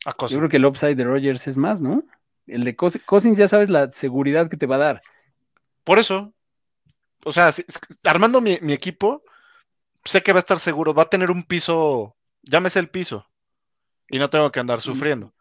A 0.05 0.11
Yo 0.11 0.17
cosas. 0.17 0.37
creo 0.39 0.49
que 0.49 0.57
el 0.57 0.65
upside 0.65 0.95
de 0.95 1.03
Rodgers 1.03 1.47
es 1.47 1.57
más, 1.57 1.81
¿no? 1.81 2.03
El 2.47 2.63
de 2.63 2.75
Cous- 2.75 2.99
Cousins 3.05 3.37
ya 3.37 3.47
sabes 3.47 3.69
la 3.69 3.91
seguridad 3.91 4.49
que 4.49 4.57
te 4.57 4.65
va 4.65 4.75
a 4.75 4.79
dar. 4.79 5.01
Por 5.83 5.99
eso, 5.99 6.33
o 7.23 7.31
sea, 7.31 7.51
si- 7.51 7.63
armando 8.03 8.41
mi, 8.41 8.57
mi 8.61 8.73
equipo, 8.73 9.23
sé 10.03 10.21
que 10.23 10.33
va 10.33 10.39
a 10.39 10.41
estar 10.41 10.59
seguro, 10.59 10.93
va 10.93 11.03
a 11.03 11.09
tener 11.09 11.29
un 11.29 11.43
piso, 11.43 12.15
llámese 12.41 12.79
el 12.79 12.89
piso, 12.89 13.29
y 14.09 14.17
no 14.17 14.29
tengo 14.29 14.51
que 14.51 14.59
andar 14.59 14.81
sufriendo. 14.81 15.32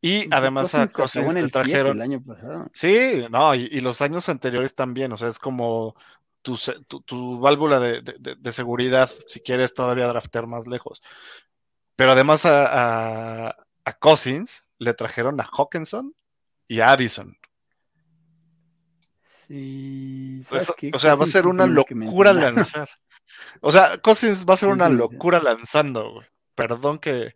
Y 0.00 0.32
además 0.32 0.74
a 0.74 0.86
Cousins 0.86 1.34
le 1.34 1.40
el 1.40 1.50
7 1.50 1.64
trajeron. 1.70 1.96
el 1.96 2.02
año 2.02 2.22
pasado. 2.22 2.68
Sí, 2.72 3.26
no, 3.30 3.54
y, 3.54 3.68
y 3.70 3.80
los 3.80 4.00
años 4.00 4.28
anteriores 4.28 4.74
también, 4.74 5.10
o 5.12 5.16
sea, 5.16 5.28
es 5.28 5.38
como 5.40 5.96
tu, 6.42 6.56
tu, 6.86 7.00
tu 7.02 7.40
válvula 7.40 7.80
de, 7.80 8.02
de- 8.02 8.52
seguridad 8.52 9.10
si 9.26 9.40
quieres 9.40 9.74
todavía 9.74 10.06
draftear 10.06 10.46
más 10.46 10.66
lejos. 10.68 11.02
Pero 11.96 12.12
además 12.12 12.46
a, 12.46 13.48
a, 13.48 13.56
a 13.84 13.92
Cousins 13.94 14.62
le 14.78 14.94
trajeron 14.94 15.40
a 15.40 15.44
Hawkinson 15.52 16.14
y 16.68 16.78
a 16.80 16.92
Addison. 16.92 17.36
Sí, 19.24 20.40
¿sabes 20.44 20.64
Eso- 20.64 20.74
qué? 20.76 20.90
o 20.94 20.98
sea, 20.98 21.14
va 21.14 21.24
a 21.24 21.28
ser 21.28 21.46
una 21.46 21.66
locura 21.66 22.32
lanzar. 22.32 22.88
O 23.60 23.72
sea, 23.72 23.98
Cousins 23.98 24.46
va 24.48 24.54
a 24.54 24.58
ser 24.58 24.68
una 24.70 24.88
locura 24.88 25.40
lanzando, 25.40 26.12
güey. 26.12 26.26
Perdón 26.54 26.98
que, 26.98 27.34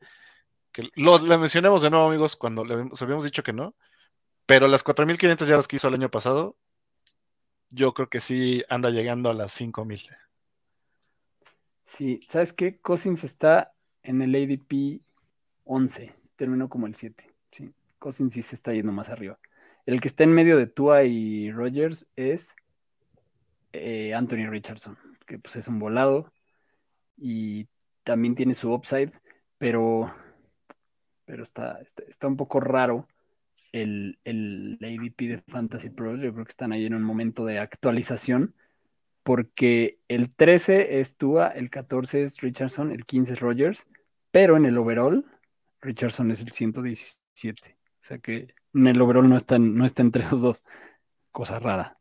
que 0.72 0.90
lo 0.94 1.18
mencionemos 1.38 1.82
de 1.82 1.90
nuevo, 1.90 2.08
amigos, 2.08 2.36
cuando 2.36 2.64
le 2.64 2.74
habíamos- 2.74 3.00
habíamos 3.02 3.24
dicho 3.24 3.42
que 3.42 3.52
no. 3.52 3.74
Pero 4.46 4.66
las 4.66 4.82
4.500 4.82 5.48
yardas 5.48 5.68
que 5.68 5.76
hizo 5.76 5.88
el 5.88 5.94
año 5.94 6.10
pasado, 6.10 6.56
yo 7.70 7.94
creo 7.94 8.08
que 8.08 8.20
sí 8.20 8.62
anda 8.68 8.90
llegando 8.90 9.30
a 9.30 9.34
las 9.34 9.52
5.000. 9.52 10.02
Sí, 11.84 12.20
¿sabes 12.28 12.52
qué? 12.52 12.78
Cousins 12.78 13.24
está 13.24 13.72
en 14.02 14.22
el 14.22 14.34
ADP 14.34 15.00
11, 15.64 16.14
terminó 16.36 16.68
como 16.68 16.86
el 16.86 16.94
7. 16.94 17.32
Sí, 17.50 17.70
Cousins 17.98 18.32
sí 18.32 18.42
se 18.42 18.54
está 18.54 18.72
yendo 18.72 18.92
más 18.92 19.10
arriba. 19.10 19.38
El 19.86 20.00
que 20.00 20.08
está 20.08 20.24
en 20.24 20.32
medio 20.32 20.56
de 20.56 20.66
Tua 20.66 21.04
y 21.04 21.50
Rogers 21.50 22.06
es 22.16 22.54
eh, 23.72 24.14
Anthony 24.14 24.48
Richardson, 24.48 24.98
que 25.26 25.38
pues 25.38 25.56
es 25.56 25.68
un 25.68 25.78
volado 25.78 26.32
y 27.16 27.68
también 28.04 28.34
tiene 28.34 28.54
su 28.54 28.72
upside, 28.72 29.12
pero, 29.58 30.14
pero 31.24 31.42
está, 31.42 31.80
está, 31.80 32.02
está 32.04 32.26
un 32.26 32.36
poco 32.36 32.60
raro 32.60 33.08
el, 33.72 34.18
el 34.24 34.78
ADP 34.80 35.28
de 35.28 35.42
Fantasy 35.46 35.90
Pros. 35.90 36.20
Yo 36.20 36.32
creo 36.32 36.44
que 36.44 36.50
están 36.50 36.72
ahí 36.72 36.86
en 36.86 36.94
un 36.94 37.02
momento 37.02 37.44
de 37.44 37.58
actualización 37.58 38.54
porque 39.22 39.98
el 40.08 40.30
13 40.34 41.00
es 41.00 41.16
Tua, 41.16 41.48
el 41.48 41.70
14 41.70 42.22
es 42.22 42.40
Richardson, 42.40 42.90
el 42.90 43.04
15 43.06 43.34
es 43.34 43.40
Rogers, 43.40 43.86
pero 44.30 44.56
en 44.56 44.66
el 44.66 44.76
overall 44.76 45.24
Richardson 45.80 46.30
es 46.30 46.40
el 46.40 46.52
117. 46.52 47.76
O 47.76 48.04
sea 48.04 48.18
que 48.18 48.54
en 48.74 48.86
el 48.86 49.00
overall 49.00 49.28
no 49.28 49.36
está, 49.36 49.58
no 49.58 49.84
está 49.84 50.02
entre 50.02 50.22
esos 50.22 50.42
dos. 50.42 50.64
Cosa 51.30 51.58
rara. 51.58 51.98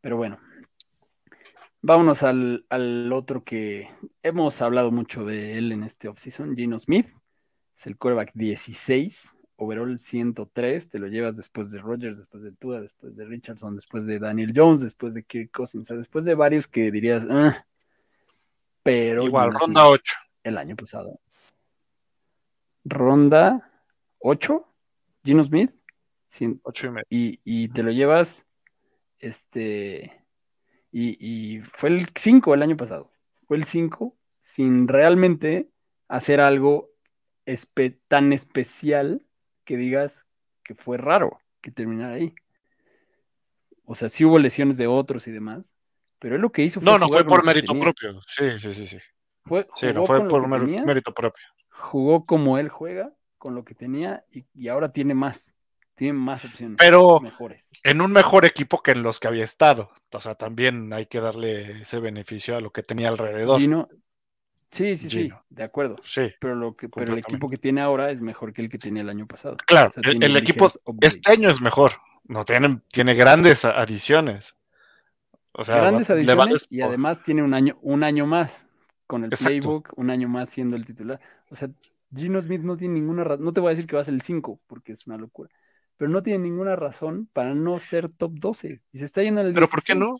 Pero 0.00 0.16
bueno. 0.16 0.38
Vámonos 1.84 2.22
al, 2.22 2.64
al 2.68 3.12
otro 3.12 3.42
que 3.42 3.88
hemos 4.22 4.62
hablado 4.62 4.92
mucho 4.92 5.24
de 5.24 5.58
él 5.58 5.72
en 5.72 5.82
este 5.82 6.06
offseason, 6.06 6.54
Gino 6.54 6.78
Smith. 6.78 7.08
Es 7.82 7.88
el 7.88 7.98
quarterback 7.98 8.30
16, 8.34 9.36
overall 9.56 9.98
103. 9.98 10.88
Te 10.88 11.00
lo 11.00 11.08
llevas 11.08 11.36
después 11.36 11.72
de 11.72 11.80
Rogers, 11.80 12.16
después 12.16 12.44
de 12.44 12.52
Tua, 12.52 12.80
después 12.80 13.16
de 13.16 13.24
Richardson, 13.24 13.74
después 13.74 14.06
de 14.06 14.20
Daniel 14.20 14.52
Jones, 14.54 14.82
después 14.82 15.14
de 15.14 15.24
Kirk 15.24 15.50
Cousins, 15.50 15.82
o 15.82 15.88
sea, 15.88 15.96
después 15.96 16.24
de 16.24 16.36
varios 16.36 16.68
que 16.68 16.92
dirías, 16.92 17.26
"Ah", 17.28 17.66
pero 18.84 19.24
Igual, 19.24 19.50
ronda 19.50 19.80
Smith 19.80 19.94
8. 20.00 20.14
el 20.44 20.58
año 20.58 20.76
pasado. 20.76 21.18
Ronda 22.84 23.68
8, 24.20 24.64
Gino 25.24 25.42
Smith, 25.42 25.72
cien- 26.30 26.60
8 26.62 26.86
y 26.86 26.90
medio. 26.90 27.06
y, 27.10 27.40
y 27.42 27.68
te 27.70 27.82
lo 27.82 27.90
llevas, 27.90 28.46
este, 29.18 30.24
y, 30.92 31.16
y 31.18 31.62
fue 31.62 31.88
el 31.88 32.06
5 32.14 32.54
el 32.54 32.62
año 32.62 32.76
pasado. 32.76 33.10
Fue 33.48 33.56
el 33.56 33.64
5 33.64 34.16
sin 34.38 34.86
realmente 34.86 35.68
hacer 36.06 36.40
algo 36.40 36.91
espe- 37.46 37.98
tan 38.08 38.32
especial 38.32 39.22
que 39.64 39.76
digas 39.76 40.26
que 40.62 40.74
fue 40.74 40.96
raro 40.96 41.38
que 41.60 41.70
terminara 41.70 42.14
ahí. 42.14 42.34
O 43.84 43.94
sea, 43.94 44.08
sí 44.08 44.24
hubo 44.24 44.38
lesiones 44.38 44.76
de 44.76 44.86
otros 44.86 45.26
y 45.28 45.32
demás, 45.32 45.74
pero 46.18 46.36
él 46.36 46.40
lo 46.42 46.52
que 46.52 46.62
hizo 46.62 46.80
fue 46.80 46.90
No, 46.92 46.98
no, 46.98 47.08
fue 47.08 47.24
por 47.24 47.44
mérito 47.44 47.72
tenía. 47.72 47.84
propio. 47.84 48.20
Sí, 48.26 48.58
sí, 48.58 48.74
sí, 48.74 48.86
sí. 48.86 48.98
Fue, 49.44 49.66
Sí, 49.76 49.86
no 49.92 50.06
fue 50.06 50.26
por 50.28 50.48
tenía, 50.60 50.84
mérito 50.84 51.12
propio. 51.12 51.44
jugó 51.70 52.22
como 52.22 52.58
él 52.58 52.68
juega, 52.68 53.12
con 53.38 53.54
lo 53.56 53.64
que 53.64 53.74
tenía, 53.74 54.24
y, 54.30 54.46
y 54.54 54.68
ahora 54.68 54.92
tiene 54.92 55.14
más. 55.14 55.54
Tiene 55.94 56.14
más 56.14 56.44
opciones. 56.44 56.76
Pero- 56.78 57.20
mejores. 57.20 57.72
En 57.84 58.00
un 58.00 58.12
mejor 58.12 58.44
equipo 58.46 58.82
que 58.82 58.92
en 58.92 59.02
los 59.02 59.20
que 59.20 59.28
había 59.28 59.44
estado. 59.44 59.90
O 60.12 60.20
sea, 60.20 60.36
también 60.36 60.92
hay 60.92 61.06
que 61.06 61.20
darle 61.20 61.82
ese 61.82 61.98
beneficio 62.00 62.56
a 62.56 62.60
lo 62.60 62.72
que 62.72 62.82
tenía 62.82 63.08
alrededor. 63.08 63.60
Gino, 63.60 63.88
sí, 64.72 64.96
sí, 64.96 65.08
sí, 65.08 65.30
de 65.50 65.62
acuerdo. 65.62 65.96
Sí, 66.02 66.32
Pero, 66.40 66.54
lo 66.56 66.74
que, 66.76 66.88
pero 66.88 67.12
el 67.12 67.18
equipo 67.20 67.48
que 67.48 67.58
tiene 67.58 67.80
ahora 67.80 68.10
es 68.10 68.20
mejor 68.20 68.52
que 68.52 68.62
el 68.62 68.68
que 68.68 68.78
tenía 68.78 69.02
el 69.02 69.08
año 69.10 69.26
pasado. 69.26 69.56
claro. 69.66 69.90
O 69.90 69.92
sea, 69.92 70.02
el, 70.10 70.36
equipo 70.36 70.68
upgrades. 70.84 71.16
este 71.16 71.32
año 71.32 71.48
es 71.50 71.60
mejor. 71.60 71.92
No 72.24 72.44
tiene, 72.44 72.80
tiene 72.90 73.14
grandes 73.14 73.64
adiciones. 73.64 74.56
O 75.52 75.64
sea, 75.64 75.76
Grandes 75.76 76.08
va- 76.10 76.14
adiciones 76.14 76.66
y 76.70 76.80
además 76.80 77.22
tiene 77.22 77.42
un 77.42 77.52
año, 77.54 77.78
un 77.82 78.02
año 78.04 78.26
más 78.26 78.66
con 79.06 79.24
el 79.24 79.32
Exacto. 79.32 79.48
playbook, 79.48 79.92
un 79.96 80.10
año 80.10 80.28
más 80.28 80.48
siendo 80.48 80.76
el 80.76 80.84
titular. 80.84 81.20
O 81.50 81.56
sea, 81.56 81.68
Gino 82.14 82.40
Smith 82.40 82.62
no 82.62 82.76
tiene 82.76 82.94
ninguna 82.94 83.24
razón, 83.24 83.44
no 83.44 83.52
te 83.52 83.60
voy 83.60 83.68
a 83.68 83.70
decir 83.74 83.86
que 83.86 83.96
va 83.96 84.02
a 84.02 84.04
ser 84.04 84.14
el 84.14 84.22
5, 84.22 84.60
porque 84.66 84.92
es 84.92 85.06
una 85.06 85.18
locura, 85.18 85.50
pero 85.98 86.10
no 86.10 86.22
tiene 86.22 86.44
ninguna 86.44 86.74
razón 86.76 87.28
para 87.32 87.54
no 87.54 87.78
ser 87.78 88.08
top 88.08 88.32
12. 88.38 88.80
Y 88.92 88.98
se 88.98 89.04
está 89.04 89.22
yendo 89.22 89.42
en 89.42 89.48
el 89.48 89.52
Pero 89.52 89.68
¿por 89.68 89.82
qué 89.82 89.94
16. 89.94 89.98
no? 89.98 90.16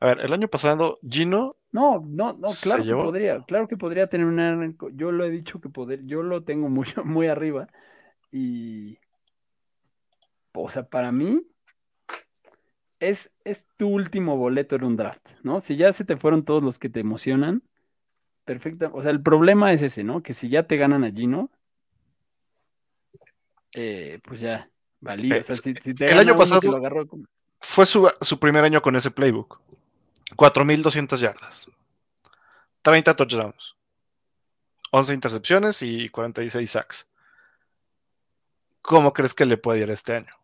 A 0.00 0.06
ver, 0.06 0.20
el 0.20 0.32
año 0.32 0.48
pasado, 0.48 0.98
Gino, 1.08 1.56
No, 1.72 2.02
no, 2.06 2.32
no, 2.32 2.48
¿Se 2.48 2.66
claro 2.66 2.82
que 2.82 2.88
llevó? 2.88 3.02
podría, 3.04 3.44
claro 3.44 3.68
que 3.68 3.76
podría 3.76 4.08
tener 4.08 4.26
una, 4.26 4.74
yo 4.94 5.12
lo 5.12 5.24
he 5.24 5.30
dicho 5.30 5.60
que 5.60 5.68
poder, 5.68 6.04
yo 6.06 6.22
lo 6.22 6.42
tengo 6.42 6.68
muy, 6.68 6.86
muy 7.04 7.28
arriba 7.28 7.68
y, 8.32 8.98
o 10.54 10.68
sea, 10.70 10.84
para 10.88 11.12
mí 11.12 11.42
es, 12.98 13.32
es 13.44 13.66
tu 13.76 13.88
último 13.88 14.36
boleto 14.36 14.76
en 14.76 14.84
un 14.84 14.96
draft, 14.96 15.30
¿no? 15.42 15.60
Si 15.60 15.76
ya 15.76 15.92
se 15.92 16.04
te 16.04 16.16
fueron 16.16 16.44
todos 16.44 16.62
los 16.62 16.78
que 16.78 16.88
te 16.88 17.00
emocionan, 17.00 17.62
perfecta, 18.44 18.90
o 18.92 19.02
sea, 19.02 19.10
el 19.10 19.22
problema 19.22 19.72
es 19.72 19.82
ese, 19.82 20.02
¿no? 20.02 20.22
Que 20.22 20.34
si 20.34 20.48
ya 20.48 20.66
te 20.66 20.76
ganan 20.76 21.04
a 21.04 21.10
Gino, 21.10 21.50
eh, 23.74 24.18
pues 24.24 24.40
ya, 24.40 24.68
valí, 25.00 25.32
o 25.32 25.42
sea, 25.42 25.56
si, 25.56 25.74
si 25.74 25.94
te 25.94 26.10
el 26.10 26.18
año 26.18 26.32
uno 26.32 26.38
pasado- 26.38 26.72
lo 26.72 26.76
agarró 26.76 27.06
fue 27.60 27.86
su, 27.86 28.10
su 28.20 28.38
primer 28.38 28.64
año 28.64 28.80
con 28.82 28.96
ese 28.96 29.10
playbook. 29.10 29.60
4.200 30.36 31.20
yardas. 31.20 31.70
30 32.82 33.14
touchdowns. 33.16 33.76
11 34.92 35.14
intercepciones 35.14 35.82
y 35.82 36.08
46 36.08 36.70
sacks. 36.70 37.08
¿Cómo 38.82 39.12
crees 39.12 39.34
que 39.34 39.44
le 39.46 39.56
puede 39.56 39.80
ir 39.80 39.90
este 39.90 40.16
año? 40.16 40.34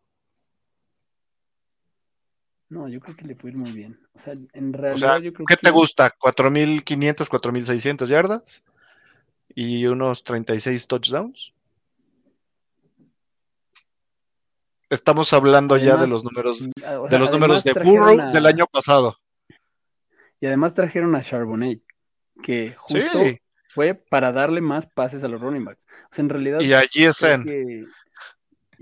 No, 2.69 2.89
yo 2.89 3.01
creo 3.01 3.17
que 3.17 3.25
le 3.25 3.35
puede 3.37 3.55
ir 3.55 3.59
muy 3.59 3.73
bien. 3.73 3.99
O 4.15 4.19
sea, 4.19 4.35
en 4.53 4.75
O 4.75 4.77
realidad 4.77 4.99
sea, 4.99 5.19
yo 5.19 5.33
creo 5.33 5.47
¿qué 5.47 5.57
que 5.57 5.63
te 5.63 5.71
gusta? 5.71 6.15
¿4.500, 6.17 7.29
4.600 7.29 8.09
yardas? 8.09 8.63
¿Y 9.55 9.87
unos 9.87 10.23
36 10.25 10.87
touchdowns? 10.87 11.53
Estamos 14.91 15.33
hablando 15.33 15.77
ya 15.77 15.97
de 15.97 16.07
los 16.07 16.23
números, 16.23 16.59
sí, 16.59 16.71
o 16.85 17.09
de 17.09 17.19
los 17.19 17.33
números 17.33 17.65
de 17.65 17.73
Burrow 17.73 18.21
a- 18.21 18.31
del 18.31 18.47
año 18.47 18.67
pasado. 18.67 19.19
Y 20.41 20.47
además 20.47 20.75
trajeron 20.75 21.15
a 21.15 21.23
Charbonnet, 21.23 21.83
que 22.43 22.75
justo 22.77 23.23
Sí. 23.23 23.39
fue 23.69 23.95
para 23.95 24.33
darle 24.33 24.61
más 24.61 24.87
pases 24.87 25.25
a 25.25 25.29
los 25.29 25.41
running 25.41 25.65
backs. 25.65 25.87
O 26.05 26.09
sea, 26.11 26.23
en 26.23 26.29
realidad. 26.29 26.61
Y 26.61 26.73
a 26.73 26.81
creo 26.81 27.11
GSN. 27.11 27.45
que- 27.45 27.85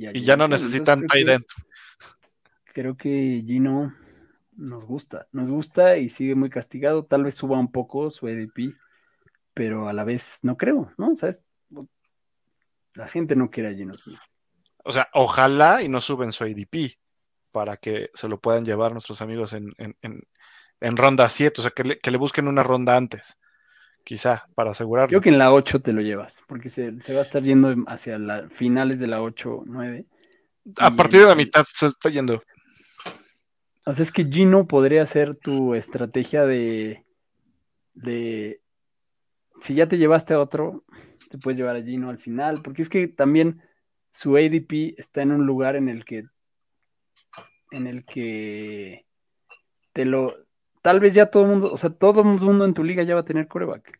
a 0.09 0.11
Y 0.13 0.25
ya 0.25 0.37
no 0.37 0.49
necesitan 0.49 1.07
tight 1.07 1.25
creo 1.25 1.35
end. 1.37 1.45
que- 1.47 2.73
Creo 2.73 2.97
que 2.97 3.45
Gino 3.47 3.95
nos 4.57 4.85
gusta, 4.85 5.29
nos 5.31 5.49
gusta 5.49 5.97
y 5.97 6.09
sigue 6.09 6.35
muy 6.35 6.51
castigado. 6.51 7.05
Tal 7.05 7.23
vez 7.23 7.37
suba 7.37 7.57
un 7.59 7.71
poco 7.71 8.11
su 8.11 8.27
ADP, 8.27 8.75
pero 9.53 9.89
a 9.89 9.93
la 9.93 10.03
vez 10.03 10.41
no 10.43 10.57
creo, 10.57 10.93
¿no? 10.99 11.13
O 11.13 11.17
sea, 11.17 11.29
es- 11.29 11.45
la 12.95 13.07
gente 13.09 13.37
no 13.37 13.51
quiere 13.51 13.71
a 13.71 13.75
Gino 13.75 13.95
Smith. 13.95 14.19
O 14.85 14.93
sea, 14.93 15.09
ojalá 15.13 15.83
y 15.83 15.89
no 15.89 16.01
suben 16.01 16.33
su 16.33 16.43
ADP 16.45 16.99
para 17.53 17.77
que 17.77 18.11
se 18.15 18.29
lo 18.29 18.41
puedan 18.41 18.65
llevar 18.65 18.93
nuestros 18.93 19.21
amigos 19.23 19.53
en, 19.53 19.73
en- 19.79 19.97
en- 20.03 20.23
en 20.85 20.97
ronda 20.97 21.29
7. 21.29 21.61
O 21.61 21.63
sea, 21.63 21.71
que 21.73 21.85
le, 21.85 21.99
que 21.99 22.11
le 22.11 22.17
busquen 22.19 22.49
una 22.49 22.63
ronda 22.63 22.97
antes, 22.97 23.39
quizá, 24.05 24.47
para 24.55 24.71
asegurarlo. 24.73 25.09
Creo 25.09 25.21
que 25.21 25.31
en 25.31 25.39
la 25.39 25.53
8 25.53 25.81
te 25.81 25.93
lo 25.93 26.01
llevas, 26.03 26.43
porque 26.47 26.69
se, 26.69 27.01
se 27.01 27.13
va 27.15 27.21
a 27.21 27.23
estar 27.23 27.43
yendo 27.43 27.75
hacia 27.87 28.19
las 28.19 28.53
finales 28.53 29.01
de 29.01 29.07
la 29.07 29.23
8, 29.23 29.63
9. 29.67 30.07
A 30.79 30.91
partir 30.91 31.21
de 31.21 31.27
la 31.27 31.33
el- 31.33 31.39
mitad 31.39 31.65
se 31.71 31.87
está 31.87 32.09
yendo. 32.11 32.43
O 33.87 33.93
sea, 33.93 34.03
es 34.03 34.11
que 34.13 34.25
Gino 34.25 34.67
podría 34.67 35.05
ser 35.05 35.35
tu 35.37 35.75
estrategia 35.75 36.47
de, 36.47 37.05
de 37.93 38.61
si 39.61 39.75
ya 39.75 39.87
te 39.89 39.99
llevaste 39.99 40.33
a 40.33 40.41
otro, 40.41 40.85
te 41.31 41.37
puedes 41.39 41.59
llevar 41.59 41.77
a 41.77 41.83
Gino 41.83 42.09
al 42.09 42.19
final, 42.19 42.63
porque 42.63 42.81
es 42.81 42.89
que 42.89 43.09
también 43.09 43.61
su 44.11 44.37
ADP 44.37 44.95
está 44.97 45.21
en 45.23 45.33
un 45.33 45.45
lugar 45.45 45.77
en 45.77 45.89
el 45.89 46.05
que 46.05 46.25
en 47.73 47.87
el 47.87 48.05
que 48.07 49.05
te 49.93 50.05
lo 50.05 50.35
tal 50.85 51.01
vez 51.01 51.15
ya 51.15 51.31
todo 51.31 51.45
el 51.45 51.49
mundo, 51.49 51.73
o 51.73 51.79
sea, 51.79 51.89
todo 51.89 52.21
el 52.21 52.27
mundo 52.27 52.67
en 52.67 52.75
tu 52.75 52.85
liga 52.85 53.03
ya 53.05 53.15
va 53.15 53.23
a 53.23 53.25
tener 53.25 53.49
coreback. 53.49 53.99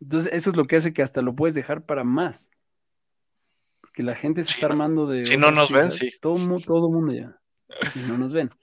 Entonces, 0.00 0.32
eso 0.32 0.48
es 0.48 0.56
lo 0.56 0.64
que 0.64 0.76
hace 0.76 0.94
que 0.94 1.02
hasta 1.02 1.20
lo 1.20 1.36
puedes 1.36 1.54
dejar 1.54 1.84
para 1.84 2.04
más. 2.04 2.50
Porque 3.82 4.02
la 4.02 4.14
gente 4.14 4.42
se 4.42 4.54
está 4.54 4.64
armando 4.64 5.06
de 5.06 5.26
si 5.26 5.36
no 5.36 5.50
nos 5.50 5.70
ven, 5.70 5.90
sí. 5.90 6.10
Todo, 6.18 6.38
todo 6.64 6.88
mundo 6.88 7.12
ya. 7.12 7.38
Si 7.90 8.00
no 8.00 8.16
nos 8.16 8.32
ven. 8.32 8.50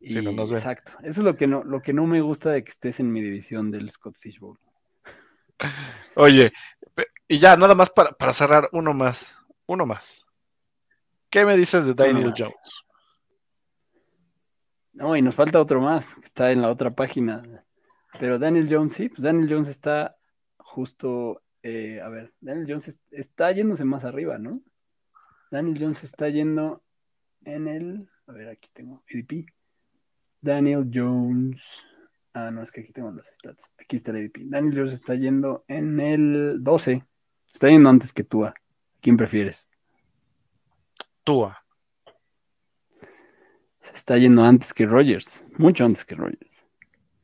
Si 0.00 0.20
no 0.20 0.30
nos 0.30 0.50
ven. 0.50 0.58
Exacto. 0.58 0.92
Eso 1.02 1.20
es 1.20 1.24
lo 1.24 1.36
que 1.36 1.46
no, 1.46 1.64
lo 1.64 1.80
que 1.80 1.92
no 1.92 2.06
me 2.06 2.20
gusta 2.20 2.50
de 2.50 2.62
que 2.62 2.70
estés 2.70 3.00
en 3.00 3.10
mi 3.10 3.22
división 3.22 3.70
del 3.70 3.90
Scott 3.90 4.16
Fishbowl. 4.16 4.58
Oye, 6.16 6.52
y 7.26 7.38
ya, 7.38 7.56
nada 7.56 7.74
más 7.74 7.90
para, 7.90 8.12
para 8.12 8.32
cerrar, 8.32 8.68
uno 8.72 8.92
más. 8.92 9.36
Uno 9.66 9.86
más. 9.86 10.26
¿Qué 11.30 11.44
me 11.46 11.56
dices 11.56 11.84
de 11.86 11.94
Daniel. 11.94 12.34
Jones? 12.36 12.85
No, 14.96 15.14
y 15.14 15.20
nos 15.20 15.34
falta 15.34 15.60
otro 15.60 15.80
más, 15.80 16.14
que 16.14 16.24
está 16.24 16.50
en 16.52 16.62
la 16.62 16.70
otra 16.70 16.90
página. 16.90 17.42
Pero 18.18 18.38
Daniel 18.38 18.66
Jones, 18.68 18.94
sí, 18.94 19.08
pues 19.10 19.20
Daniel 19.22 19.48
Jones 19.50 19.68
está 19.68 20.16
justo, 20.56 21.42
eh, 21.62 22.00
a 22.00 22.08
ver, 22.08 22.32
Daniel 22.40 22.66
Jones 22.66 22.88
es- 22.88 23.00
está 23.10 23.52
yéndose 23.52 23.84
más 23.84 24.04
arriba, 24.06 24.38
¿no? 24.38 24.62
Daniel 25.50 25.76
Jones 25.78 26.02
está 26.02 26.30
yendo 26.30 26.82
en 27.44 27.68
el, 27.68 28.08
a 28.26 28.32
ver, 28.32 28.48
aquí 28.48 28.70
tengo 28.72 29.04
ADP. 29.10 29.46
Daniel 30.40 30.90
Jones, 30.92 31.84
ah, 32.32 32.50
no, 32.50 32.62
es 32.62 32.72
que 32.72 32.80
aquí 32.80 32.92
tengo 32.92 33.10
los 33.10 33.26
stats. 33.26 33.70
Aquí 33.78 33.96
está 33.96 34.12
el 34.12 34.16
ADP. 34.18 34.44
Daniel 34.46 34.76
Jones 34.78 34.94
está 34.94 35.14
yendo 35.14 35.64
en 35.68 36.00
el 36.00 36.62
12. 36.64 37.04
Está 37.52 37.68
yendo 37.68 37.90
antes 37.90 38.12
que 38.14 38.24
tú. 38.24 38.46
¿Quién 39.02 39.16
prefieres? 39.18 39.68
Tua. 41.22 41.62
Se 43.86 43.94
está 43.94 44.18
yendo 44.18 44.42
antes 44.42 44.74
que 44.74 44.84
Rogers, 44.84 45.44
mucho 45.58 45.84
antes 45.84 46.04
que 46.04 46.16
Rogers. 46.16 46.66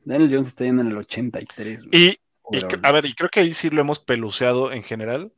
Daniel 0.05 0.31
Jones 0.31 0.48
está 0.48 0.64
yendo 0.64 0.83
en 0.83 0.88
el 0.88 0.96
83. 0.96 1.87
güey, 1.87 2.05
Y, 2.05 2.57
y 2.57 2.61
a 2.83 2.92
ver, 2.92 3.07
y 3.07 3.14
creo 3.14 3.29
que 3.29 3.40
ahí 3.40 3.53
sí 3.53 3.68
lo 3.70 3.81
hemos 3.81 3.98
peluceado 3.98 4.70
en 4.72 4.83
general, 4.85 5.33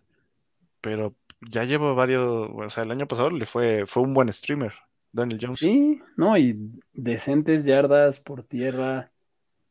pero 0.81 1.15
ya 1.41 1.65
llevo 1.65 1.95
varios, 1.95 2.51
o 2.53 2.71
sea, 2.71 2.85
el 2.85 2.91
año 2.91 3.09
pasado 3.09 3.31
le 3.31 3.47
fue, 3.47 3.87
fue 3.87 4.03
un 4.03 4.13
buen 4.13 4.31
streamer, 4.31 4.75
Daniel 5.13 5.39
Jones. 5.41 5.57
Sí, 5.57 5.99
no, 6.17 6.37
y 6.37 6.59
decentes 6.93 7.65
yardas 7.65 8.21
por 8.21 8.43
tierra. 8.43 9.11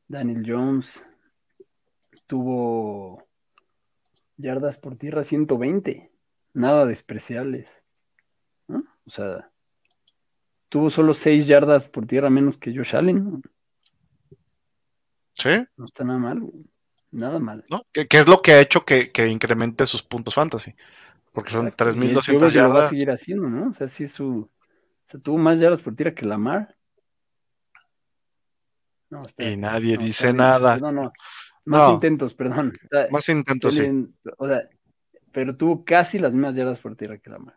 Daniel 0.07 0.43
Jones 0.45 1.07
tuvo 2.25 3.27
yardas 4.37 4.79
por 4.79 4.95
tierra 4.95 5.23
120, 5.23 6.11
nada 6.53 6.85
despreciables. 6.87 7.85
¿no? 8.67 8.83
O 9.05 9.09
sea, 9.09 9.51
tuvo 10.73 10.89
solo 10.89 11.13
6 11.13 11.45
yardas 11.45 11.87
por 11.87 12.07
tierra 12.07 12.31
menos 12.31 12.57
que 12.57 12.75
Josh 12.75 12.95
Allen. 12.95 13.43
Sí, 15.33 15.49
No 15.77 15.85
está 15.85 16.03
nada 16.03 16.17
mal, 16.17 16.39
güey, 16.39 16.65
nada 17.11 17.37
mal. 17.37 17.63
que 17.93 18.07
es 18.17 18.27
lo 18.27 18.41
que 18.41 18.53
ha 18.53 18.59
hecho 18.61 18.83
que, 18.83 19.11
que 19.11 19.27
incremente 19.27 19.85
sus 19.85 20.01
puntos 20.01 20.33
fantasy, 20.33 20.73
porque 21.31 21.51
son 21.51 21.67
Exacto, 21.67 21.85
y 21.85 21.89
es- 21.89 21.95
yo 21.95 22.01
creo 22.01 22.39
3.200 22.39 22.53
que 22.53 22.57
lo 22.59 22.63
va 22.69 22.69
a 22.69 22.73
yardas. 22.73 22.89
seguir 22.89 23.11
haciendo, 23.11 23.49
¿no? 23.49 23.69
O 23.69 23.73
sea, 23.73 23.87
sí 23.87 24.07
su. 24.07 24.39
O 24.39 24.49
sea, 25.05 25.19
tuvo 25.19 25.37
más 25.37 25.59
yardas 25.59 25.83
por 25.83 25.95
tierra 25.95 26.15
que 26.15 26.25
Lamar. 26.25 26.75
No, 29.11 29.19
Y 29.37 29.55
nadie 29.57 29.95
no, 29.97 30.03
dice 30.05 30.33
nada. 30.33 30.77
No, 30.77 30.91
no. 30.91 31.11
Más 31.65 31.87
No. 31.87 31.93
intentos, 31.93 32.33
perdón. 32.33 32.73
O 32.85 32.87
sea, 32.89 33.07
Más 33.11 33.29
intentos, 33.29 33.75
sí. 33.75 34.07
o 34.37 34.47
sea, 34.47 34.67
pero 35.31 35.55
tuvo 35.55 35.85
casi 35.85 36.17
las 36.17 36.33
mismas 36.33 36.55
yardas 36.55 36.79
por 36.79 36.95
tierra 36.95 37.19
que 37.19 37.29
Lamar. 37.29 37.55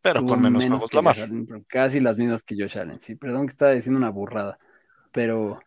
Pero 0.00 0.24
con 0.24 0.40
menos 0.40 0.64
juegos 0.64 0.90
que 0.90 0.96
Lamar. 0.96 1.18
Allen, 1.20 1.46
casi 1.68 2.00
las 2.00 2.16
mismas 2.16 2.44
que 2.44 2.54
Josh 2.56 2.78
Allen. 2.78 3.00
Sí, 3.00 3.14
perdón 3.16 3.46
que 3.46 3.52
estaba 3.52 3.72
diciendo 3.72 3.98
una 3.98 4.10
burrada. 4.10 4.58
Pero, 5.12 5.60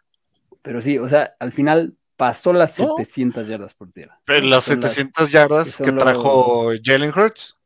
pero 0.62 0.82
sí, 0.82 0.98
o 0.98 1.08
sea, 1.08 1.36
al 1.40 1.52
final 1.52 1.96
pasó 2.16 2.54
las 2.54 2.80
No. 2.80 2.96
700 2.96 3.48
yardas 3.48 3.74
por 3.74 3.92
tierra. 3.92 4.22
Las 4.28 4.66
Son 4.66 4.82
700 4.82 5.32
yardas 5.32 5.78
que 5.78 5.92
los- 5.92 6.04
trajo 6.04 6.72
Jalen 6.82 7.12
Hurts. 7.18 7.60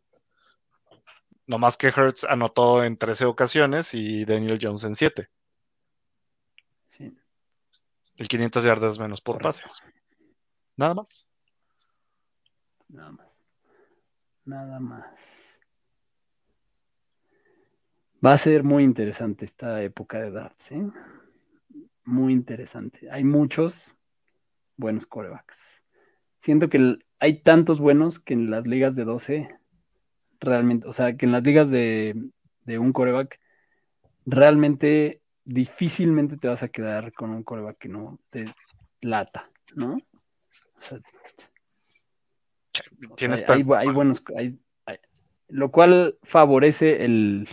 No 1.47 1.59
más 1.59 1.77
que 1.77 1.89
Hurts 1.89 2.23
anotó 2.23 2.83
en 2.83 2.97
13 2.97 3.25
ocasiones 3.25 3.93
y 3.93 4.25
Daniel 4.25 4.57
Jones 4.59 4.83
en 4.85 4.95
7. 4.95 5.29
sí, 6.87 7.15
Y 8.15 8.25
500 8.25 8.63
yardas 8.63 8.97
menos 8.97 9.21
por 9.21 9.35
Correcto. 9.39 9.61
pases. 9.67 9.83
Nada 10.77 10.93
más. 10.95 11.27
nada 12.87 13.11
más. 13.11 13.43
Nada 14.45 14.79
más. 14.79 15.59
Va 18.25 18.33
a 18.33 18.37
ser 18.37 18.63
muy 18.63 18.83
interesante 18.83 19.45
esta 19.45 19.83
época 19.83 20.19
de 20.19 20.31
drafts, 20.31 20.71
¿eh? 20.71 20.87
Muy 22.05 22.33
interesante. 22.33 23.07
Hay 23.11 23.23
muchos 23.23 23.97
buenos 24.77 25.05
corebacks. 25.05 25.83
Siento 26.39 26.67
que 26.69 26.97
hay 27.19 27.41
tantos 27.43 27.79
buenos 27.79 28.19
que 28.19 28.33
en 28.33 28.49
las 28.49 28.65
ligas 28.65 28.95
de 28.95 29.03
12, 29.03 29.59
realmente, 30.39 30.87
o 30.87 30.93
sea, 30.93 31.15
que 31.15 31.27
en 31.27 31.33
las 31.33 31.43
ligas 31.43 31.69
de, 31.69 32.15
de 32.63 32.79
un 32.79 32.93
coreback, 32.93 33.39
realmente 34.25 35.21
difícilmente 35.43 36.37
te 36.37 36.47
vas 36.47 36.63
a 36.63 36.69
quedar 36.69 37.13
con 37.13 37.29
un 37.29 37.43
coreback 37.43 37.77
que 37.77 37.89
no 37.89 38.19
te 38.31 38.45
lata, 39.01 39.51
¿no? 39.75 39.97
O 39.97 40.81
sea, 40.81 40.99
o 43.07 43.15
Tienes 43.15 43.39
sea, 43.39 43.53
hay, 43.53 43.63
buenos, 43.63 44.23
hay- 44.35 44.59
lo 45.47 45.71
cual 45.71 46.17
favorece 46.23 47.05
el 47.05 47.47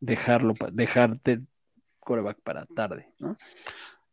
dejarlo, 0.00 0.54
dejarte 0.72 1.40
coreback 2.00 2.40
para 2.42 2.66
tarde, 2.66 3.12
¿no? 3.18 3.36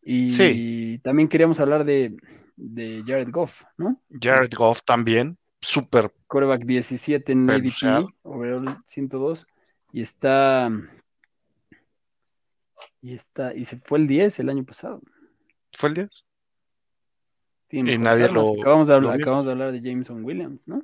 Y 0.01 0.29
Sí. 0.29 0.99
también 1.03 1.27
queríamos 1.27 1.59
hablar 1.59 1.83
de, 1.85 2.15
de 2.55 3.03
Jared 3.05 3.29
Goff, 3.31 3.63
¿no? 3.77 4.01
Jared 4.21 4.51
Goff 4.55 4.83
también. 4.83 5.37
Súper. 5.61 6.13
Coreback 6.27 6.63
17 6.63 7.31
en 7.31 7.49
ADP, 7.49 8.05
overall 8.23 8.81
102, 8.85 9.47
y 9.91 10.01
está, 10.01 10.69
y 13.01 13.13
está, 13.13 13.53
y 13.53 13.65
se 13.65 13.77
fue 13.77 13.99
el 13.99 14.07
10 14.07 14.39
el 14.39 14.49
año 14.49 14.63
pasado. 14.63 15.01
¿Fue 15.71 15.89
el 15.89 15.95
10? 15.95 16.25
Tiene 17.67 17.93
Y 17.93 17.97
nadie 17.97 18.25
armas. 18.25 18.43
lo- 18.47 18.61
acabamos, 18.61 18.87
de 18.87 18.93
hablar, 18.93 19.15
acabamos 19.15 19.45
de 19.45 19.51
hablar 19.51 19.71
de 19.71 19.81
Jameson 19.81 20.23
Williams, 20.23 20.67
¿no? 20.67 20.83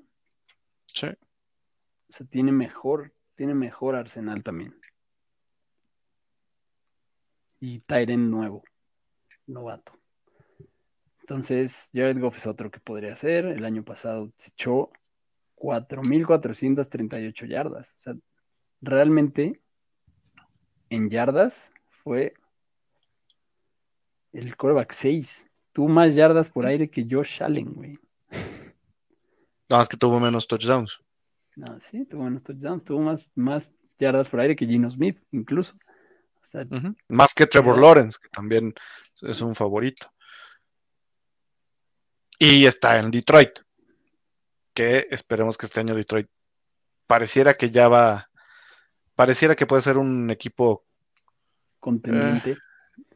Sí. 0.88 1.08
O 1.08 2.14
sea, 2.14 2.26
tiene 2.28 2.52
mejor, 2.52 3.14
tiene 3.41 3.56
mejor 3.56 3.95
arsenal 3.95 4.43
también. 4.43 4.80
Y 7.60 7.80
Tyren 7.80 8.30
nuevo, 8.30 8.63
novato. 9.47 9.93
Entonces, 11.21 11.89
Jared 11.91 12.19
Goff 12.19 12.38
es 12.38 12.45
otro 12.45 12.69
que 12.69 12.80
podría 12.80 13.15
ser. 13.15 13.45
El 13.45 13.65
año 13.65 13.84
pasado 13.84 14.32
se 14.38 14.49
echó 14.49 14.91
4.438 15.56 17.47
yardas. 17.47 17.93
O 17.93 17.99
sea, 17.99 18.13
realmente 18.80 19.60
en 20.91 21.10
yardas 21.10 21.71
fue 21.89 22.36
el 24.34 24.56
coreback 24.56 24.91
6. 24.91 25.49
Tuvo 25.73 25.88
más 25.88 26.13
yardas 26.13 26.51
por 26.51 26.67
aire 26.67 26.91
que 26.91 27.08
Josh 27.10 27.41
Allen, 27.41 27.73
güey. 27.73 27.97
Nada 29.67 29.82
más 29.82 29.89
que 29.89 29.97
tuvo 29.97 30.19
menos 30.19 30.47
touchdowns. 30.47 31.01
No, 31.62 31.80
sí, 31.80 32.06
tuvo 32.06 32.24
menos 32.24 32.43
touchdowns, 32.43 32.84
tuvo 32.84 33.02
más, 33.02 33.30
más 33.36 33.71
yardas 34.00 34.30
por 34.30 34.39
aire 34.39 34.56
que 34.56 34.65
Gino 34.65 34.89
Smith, 34.89 35.19
incluso. 35.32 35.76
O 36.39 36.43
sea. 36.43 36.65
Más 37.08 37.36
que 37.36 37.45
Trevor 37.45 37.76
Pero- 37.76 37.86
Lawrence, 37.88 38.17
que 38.19 38.30
también 38.30 38.74
es 39.21 39.41
un 39.41 39.54
favorito. 39.54 40.12
Y 42.39 42.65
está 42.65 42.97
en 42.97 43.12
Detroit. 43.12 43.60
Que 44.74 45.08
esperemos 45.12 45.56
que 45.58 45.67
este 45.67 45.82
año 45.82 45.93
Detroit 45.93 46.28
pareciera 47.06 47.54
que 47.54 47.69
ya 47.69 47.88
va. 47.89 48.28
Pareciera 49.13 49.56
que 49.56 49.67
puede 49.67 49.84
ser 49.84 50.00
un 50.00 50.32
equipo. 50.32 50.84
contendiente 51.80 52.58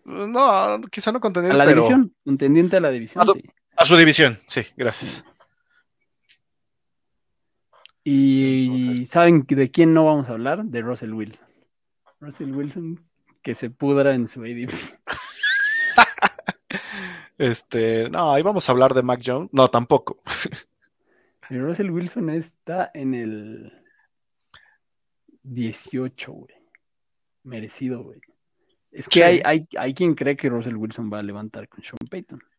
No, 0.04 0.82
quizá 0.92 1.12
no 1.12 1.18
a 1.18 1.22
contendiente, 1.22 1.58
la 1.58 1.66
pero 1.66 1.78
división, 1.82 2.16
contendiente 2.24 2.78
a 2.78 2.80
la 2.80 2.92
división, 2.92 3.28
A 3.28 3.34
sí. 3.34 3.44
a 3.76 3.86
su 3.86 3.96
división. 3.98 4.40
Sí, 4.48 4.62
gracias. 4.78 5.26
Y 8.08 9.06
¿saben 9.08 9.46
de 9.48 9.72
quién 9.72 9.94
no 9.94 10.06
vamos 10.06 10.30
a 10.30 10.34
hablar? 10.34 10.64
De 10.64 10.82
Russell 10.82 11.12
Wilson. 11.14 11.48
Russell 12.20 12.54
Wilson 12.54 13.04
que 13.42 13.56
se 13.56 13.70
pudra 13.72 14.14
en 14.16 14.28
su 14.28 14.42
ADP. 14.42 14.70
Este, 17.38 18.10
no, 18.10 18.32
ahí 18.32 18.42
vamos 18.44 18.68
a 18.70 18.72
hablar 18.72 18.94
de 18.94 19.04
Mac 19.04 19.22
Jones. 19.26 19.50
No, 19.52 19.68
tampoco. 19.70 20.22
Y 21.50 21.60
Russell 21.60 21.92
Wilson 21.92 22.32
está 22.32 22.90
en 22.96 23.14
el 23.14 23.72
18, 25.44 26.32
güey. 26.32 26.56
Merecido, 27.44 28.02
güey. 28.04 28.20
Es 28.92 29.08
que 29.08 29.20
Sí. 29.20 29.22
hay, 29.22 29.42
hay, 29.46 29.68
hay 29.78 29.94
quien 29.94 30.16
cree 30.16 30.36
que 30.36 30.50
Russell 30.50 30.76
Wilson 30.76 31.12
va 31.14 31.20
a 31.20 31.24
levantar 31.24 31.70
con 31.70 31.84
Sean 31.84 32.00
Payton. 32.10 32.40
Con 32.40 32.50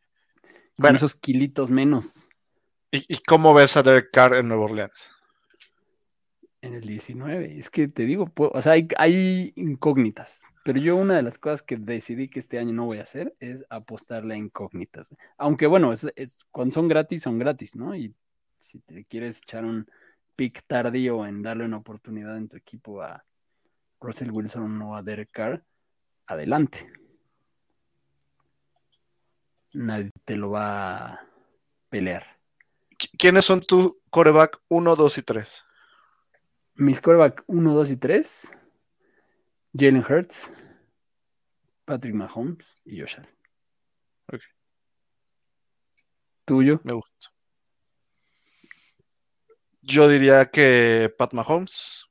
Bueno. 0.77 0.97
esos 0.97 1.17
kilitos 1.17 1.73
menos 1.73 2.29
¿Y, 2.93 3.13
y 3.13 3.19
cómo 3.27 3.53
ves 3.55 3.77
a 3.77 3.83
Derek 3.83 4.11
Carr 4.13 4.37
en 4.37 4.47
Nueva 4.47 4.67
Orleans? 4.67 5.16
En 6.67 6.75
el 6.75 6.83
19. 6.83 7.59
Es 7.59 7.71
que 7.71 7.89
te 7.89 8.05
digo, 8.05 8.31
o 8.37 8.63
sea, 8.63 8.73
hay, 8.73 8.89
hay 8.99 9.53
incógnitas. 9.57 10.43
Pero 10.65 10.79
yo 10.81 10.97
una 10.97 11.15
de 11.17 11.23
las 11.23 11.39
cosas 11.39 11.63
que 11.63 11.77
decidí 11.77 12.29
que 12.29 12.39
este 12.41 12.59
año 12.59 12.73
no 12.73 12.87
voy 12.87 12.99
a 12.99 13.03
hacer 13.03 13.35
es 13.41 13.65
apostarle 13.71 14.35
a 14.35 14.37
incógnitas. 14.37 15.11
Aunque 15.39 15.67
bueno, 15.67 15.93
es, 15.93 16.07
es- 16.17 16.39
cuando 16.51 16.73
son 16.75 16.89
gratis, 16.89 17.23
son 17.23 17.39
gratis, 17.39 17.77
¿no? 17.77 17.95
Y 17.95 18.15
si 18.59 18.81
te 18.81 19.05
quieres 19.05 19.39
echar 19.39 19.65
un 19.65 19.89
pick 20.35 20.63
tardío 20.67 21.25
en 21.27 21.43
darle 21.43 21.65
una 21.65 21.77
oportunidad 21.79 22.37
en 22.37 22.49
tu 22.49 22.57
equipo 22.57 23.01
a 23.01 23.25
Russell 24.01 24.31
Wilson 24.33 24.83
o 24.83 24.97
a 24.97 25.03
Derek 25.03 25.31
Carr, 25.31 25.63
adelante. 26.27 26.93
Nadie 29.75 30.11
te 30.25 30.37
lo 30.37 30.51
va 30.51 31.07
a 31.07 31.27
pelear. 31.91 32.25
¿Qui- 32.99 33.11
¿Quiénes 33.19 33.45
son 33.45 33.61
tu 33.61 34.01
coreback 34.11 34.59
1, 34.69 34.97
2 34.97 35.19
y 35.19 35.23
3? 35.23 35.66
Mis 36.77 37.01
coreback 37.01 37.43
1, 37.47 37.75
2 37.75 37.91
y 37.91 37.97
3. 37.97 38.53
Jalen 39.79 40.05
Hurts, 40.09 40.53
Patrick 41.85 42.15
Mahomes 42.15 42.77
y 42.85 43.01
Josh 43.01 43.17
Allen. 43.19 43.37
Ok. 44.33 44.41
¿Tuyo? 46.47 46.81
Me 46.85 46.93
gusta. 46.95 47.29
Yo 49.83 50.09
diría 50.09 50.47
que 50.47 51.15
Pat 51.17 51.33
Mahomes, 51.35 52.07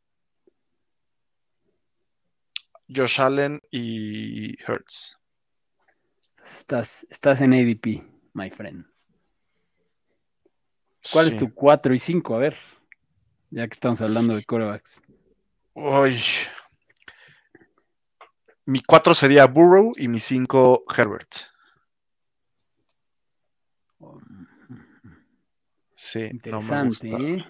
Josh 2.88 3.20
Allen 3.20 3.62
y 3.72 4.56
Hurts. 4.64 5.20
Estás, 6.44 7.08
estás 7.10 7.42
en 7.42 7.54
ADP, 7.54 8.04
my 8.34 8.50
friend. 8.52 8.86
¿Cuál 11.12 11.26
Sí. 11.26 11.32
es 11.32 11.38
tu 11.38 11.54
4 11.54 11.94
y 11.94 12.00
5? 12.00 12.36
A 12.36 12.40
ver, 12.40 12.56
ya 13.56 13.68
que 13.68 13.74
estamos 13.74 14.02
hablando 14.02 14.36
de 14.36 14.44
corebacks. 14.44 15.02
Uy. 15.74 16.20
Mi 18.66 18.82
4 18.82 19.14
sería 19.14 19.46
Burrow 19.48 19.92
y 19.98 20.10
mi 20.10 20.20
5 20.20 20.84
Herbert. 20.96 21.36
Sí, 25.94 26.20
no 26.20 26.26
me 26.26 26.32
Interesante, 26.32 27.10
gusta. 27.10 27.24
¿eh? 27.24 27.46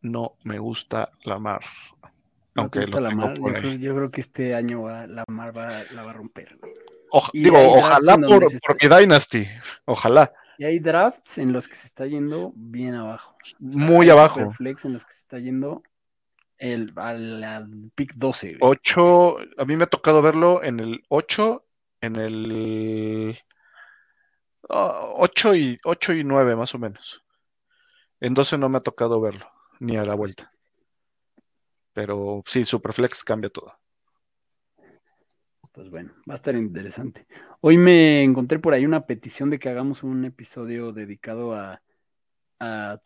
No 0.00 0.36
me 0.44 0.58
gusta 0.58 1.10
Lamar. 1.24 1.60
¿No 2.54 2.70
te 2.70 2.78
Aunque 2.78 2.78
gusta 2.80 3.00
lo 3.00 3.08
tengo 3.08 3.20
Lamar? 3.26 3.36
Yo 3.38 3.60
creo, 3.60 3.74
yo 3.74 3.94
creo 3.96 4.10
que 4.10 4.20
este 4.22 4.54
año 4.54 4.82
va, 4.82 5.06
Lamar 5.06 5.56
va, 5.56 5.82
la 5.92 6.02
va 6.02 6.10
a 6.10 6.14
romper. 6.14 6.58
Oja- 7.10 7.30
digo, 7.34 7.58
ojalá 7.58 8.16
por, 8.18 8.44
mi 8.82 8.88
Dynasty. 8.88 9.46
Ojalá. 9.84 10.32
Y 10.58 10.64
hay 10.64 10.80
drafts 10.80 11.38
en 11.38 11.52
los 11.52 11.68
que 11.68 11.76
se 11.76 11.86
está 11.86 12.04
yendo 12.06 12.52
bien 12.56 12.94
abajo. 12.94 13.36
O 13.40 13.44
sea, 13.44 13.56
Muy 13.60 14.10
abajo. 14.10 14.40
Superflex 14.40 14.84
en 14.84 14.92
los 14.92 15.04
que 15.04 15.12
se 15.12 15.20
está 15.20 15.38
yendo 15.38 15.84
el, 16.58 16.92
al, 16.96 17.44
al 17.44 17.90
pick 17.94 18.14
12. 18.14 18.56
güey. 18.58 18.58
8, 18.60 19.36
a 19.58 19.64
mí 19.64 19.76
me 19.76 19.84
ha 19.84 19.86
tocado 19.86 20.20
verlo 20.20 20.62
en 20.64 20.80
el 20.80 21.04
8, 21.08 21.64
en 22.00 22.16
el 22.16 23.38
8 24.68 25.54
y 25.54 25.78
8 25.84 26.12
y 26.14 26.24
9 26.24 26.56
más 26.56 26.74
o 26.74 26.78
menos. 26.78 27.24
En 28.20 28.34
12 28.34 28.58
no 28.58 28.68
me 28.68 28.78
ha 28.78 28.82
tocado 28.82 29.20
verlo, 29.20 29.46
ni 29.78 29.96
a 29.96 30.04
la 30.04 30.14
vuelta. 30.14 30.52
Pero 31.92 32.42
sí, 32.46 32.64
Superflex 32.64 33.22
cambia 33.22 33.50
todo. 33.50 33.78
Pues 35.78 35.90
bueno, 35.90 36.12
va 36.28 36.34
a 36.34 36.34
estar 36.34 36.56
interesante. 36.56 37.24
Hoy 37.60 37.78
me 37.78 38.24
encontré 38.24 38.58
por 38.58 38.74
ahí 38.74 38.84
una 38.84 39.06
petición 39.06 39.48
de 39.48 39.60
que 39.60 39.68
hagamos 39.68 40.02
un 40.02 40.24
episodio 40.24 40.90
dedicado 40.90 41.54
a, 41.54 41.80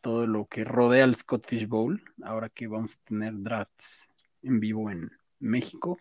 todo 0.01 0.27
lo 0.27 0.47
que 0.47 0.65
rodea 0.65 1.05
al 1.05 1.15
Scott 1.15 1.45
Fish 1.45 1.69
Bowl, 1.69 2.03
ahora 2.23 2.49
que 2.49 2.69
vamos 2.69 2.97
a 2.97 3.05
tener 3.05 3.35
drafts 3.37 4.11
en 4.43 4.59
vivo 4.59 4.91
en 4.91 5.11
México 5.39 5.99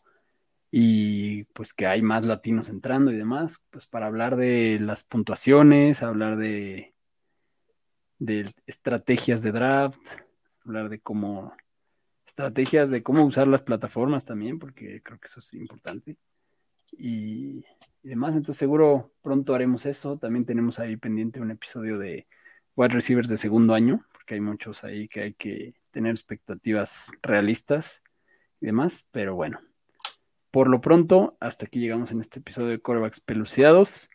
y 0.71 1.43
pues 1.43 1.73
que 1.73 1.87
hay 1.87 2.01
más 2.01 2.25
latinos 2.25 2.69
entrando 2.69 3.11
y 3.11 3.17
demás, 3.17 3.61
pues 3.69 3.85
para 3.85 4.05
hablar 4.05 4.37
de 4.37 4.79
las 4.79 5.03
puntuaciones, 5.03 6.01
hablar 6.01 6.37
de, 6.37 6.93
de 8.17 8.49
estrategias 8.65 9.41
de 9.41 9.51
draft, 9.51 10.21
hablar 10.63 10.87
de 10.87 11.01
cómo 11.01 11.53
estrategias 12.25 12.91
de 12.91 13.03
cómo 13.03 13.25
usar 13.25 13.49
las 13.49 13.61
plataformas 13.61 14.23
también, 14.23 14.57
porque 14.57 15.01
creo 15.03 15.19
que 15.19 15.27
eso 15.27 15.41
es 15.41 15.53
importante. 15.53 16.15
Y, 16.91 17.65
demás, 18.03 18.35
entonces 18.35 18.57
seguro 18.57 19.11
pronto 19.21 19.53
haremos 19.53 19.85
eso. 19.85 20.17
También 20.17 20.45
tenemos 20.45 20.79
ahí 20.79 20.97
pendiente 20.97 21.41
un 21.41 21.51
episodio 21.51 21.97
de 21.97 22.27
wide 22.75 22.93
receivers 22.93 23.27
de 23.29 23.37
segundo 23.37 23.73
año, 23.73 24.05
porque 24.11 24.35
hay 24.35 24.41
muchos 24.41 24.83
ahí 24.83 25.07
que 25.07 25.21
hay 25.21 25.33
que 25.33 25.75
tener 25.91 26.11
expectativas 26.11 27.11
realistas 27.21 28.03
y 28.59 28.67
demás, 28.67 29.05
pero 29.11 29.35
bueno, 29.35 29.59
por 30.51 30.69
lo 30.69 30.81
pronto, 30.81 31.37
hasta 31.39 31.65
aquí 31.65 31.79
llegamos 31.79 32.11
en 32.11 32.19
este 32.19 32.39
episodio 32.39 32.69
de 32.69 32.81
Corebacks 32.81 33.21
Peluciados. 33.21 34.09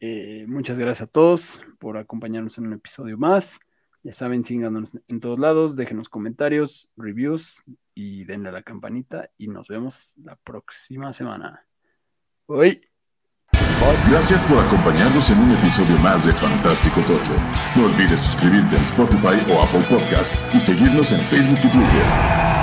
Eh, 0.00 0.44
muchas 0.48 0.78
gracias 0.78 1.08
a 1.08 1.12
todos 1.12 1.60
por 1.78 1.98
acompañarnos 1.98 2.58
en 2.58 2.66
un 2.66 2.72
episodio 2.74 3.16
más. 3.16 3.60
Ya 4.02 4.12
saben, 4.12 4.42
síganos 4.42 4.98
en 5.06 5.20
todos 5.20 5.38
lados, 5.38 5.76
déjenos 5.76 6.08
comentarios, 6.08 6.88
reviews 6.96 7.62
y 7.94 8.24
denle 8.24 8.48
a 8.48 8.52
la 8.52 8.62
campanita. 8.62 9.30
Y 9.38 9.48
nos 9.48 9.68
vemos 9.68 10.14
la 10.18 10.36
próxima 10.36 11.12
semana. 11.12 11.67
Gracias 14.08 14.42
por 14.44 14.58
acompañarnos 14.58 15.28
en 15.28 15.38
un 15.38 15.52
episodio 15.52 15.98
más 15.98 16.24
de 16.24 16.32
Fantástico 16.32 17.02
Tocho. 17.02 17.34
No 17.76 17.84
olvides 17.84 18.20
suscribirte 18.20 18.76
en 18.76 18.82
Spotify 18.82 19.52
o 19.52 19.62
Apple 19.62 19.84
Podcast 19.88 20.34
y 20.54 20.58
seguirnos 20.58 21.12
en 21.12 21.20
Facebook 21.26 21.58
y 21.62 21.68
Twitter. 21.68 22.57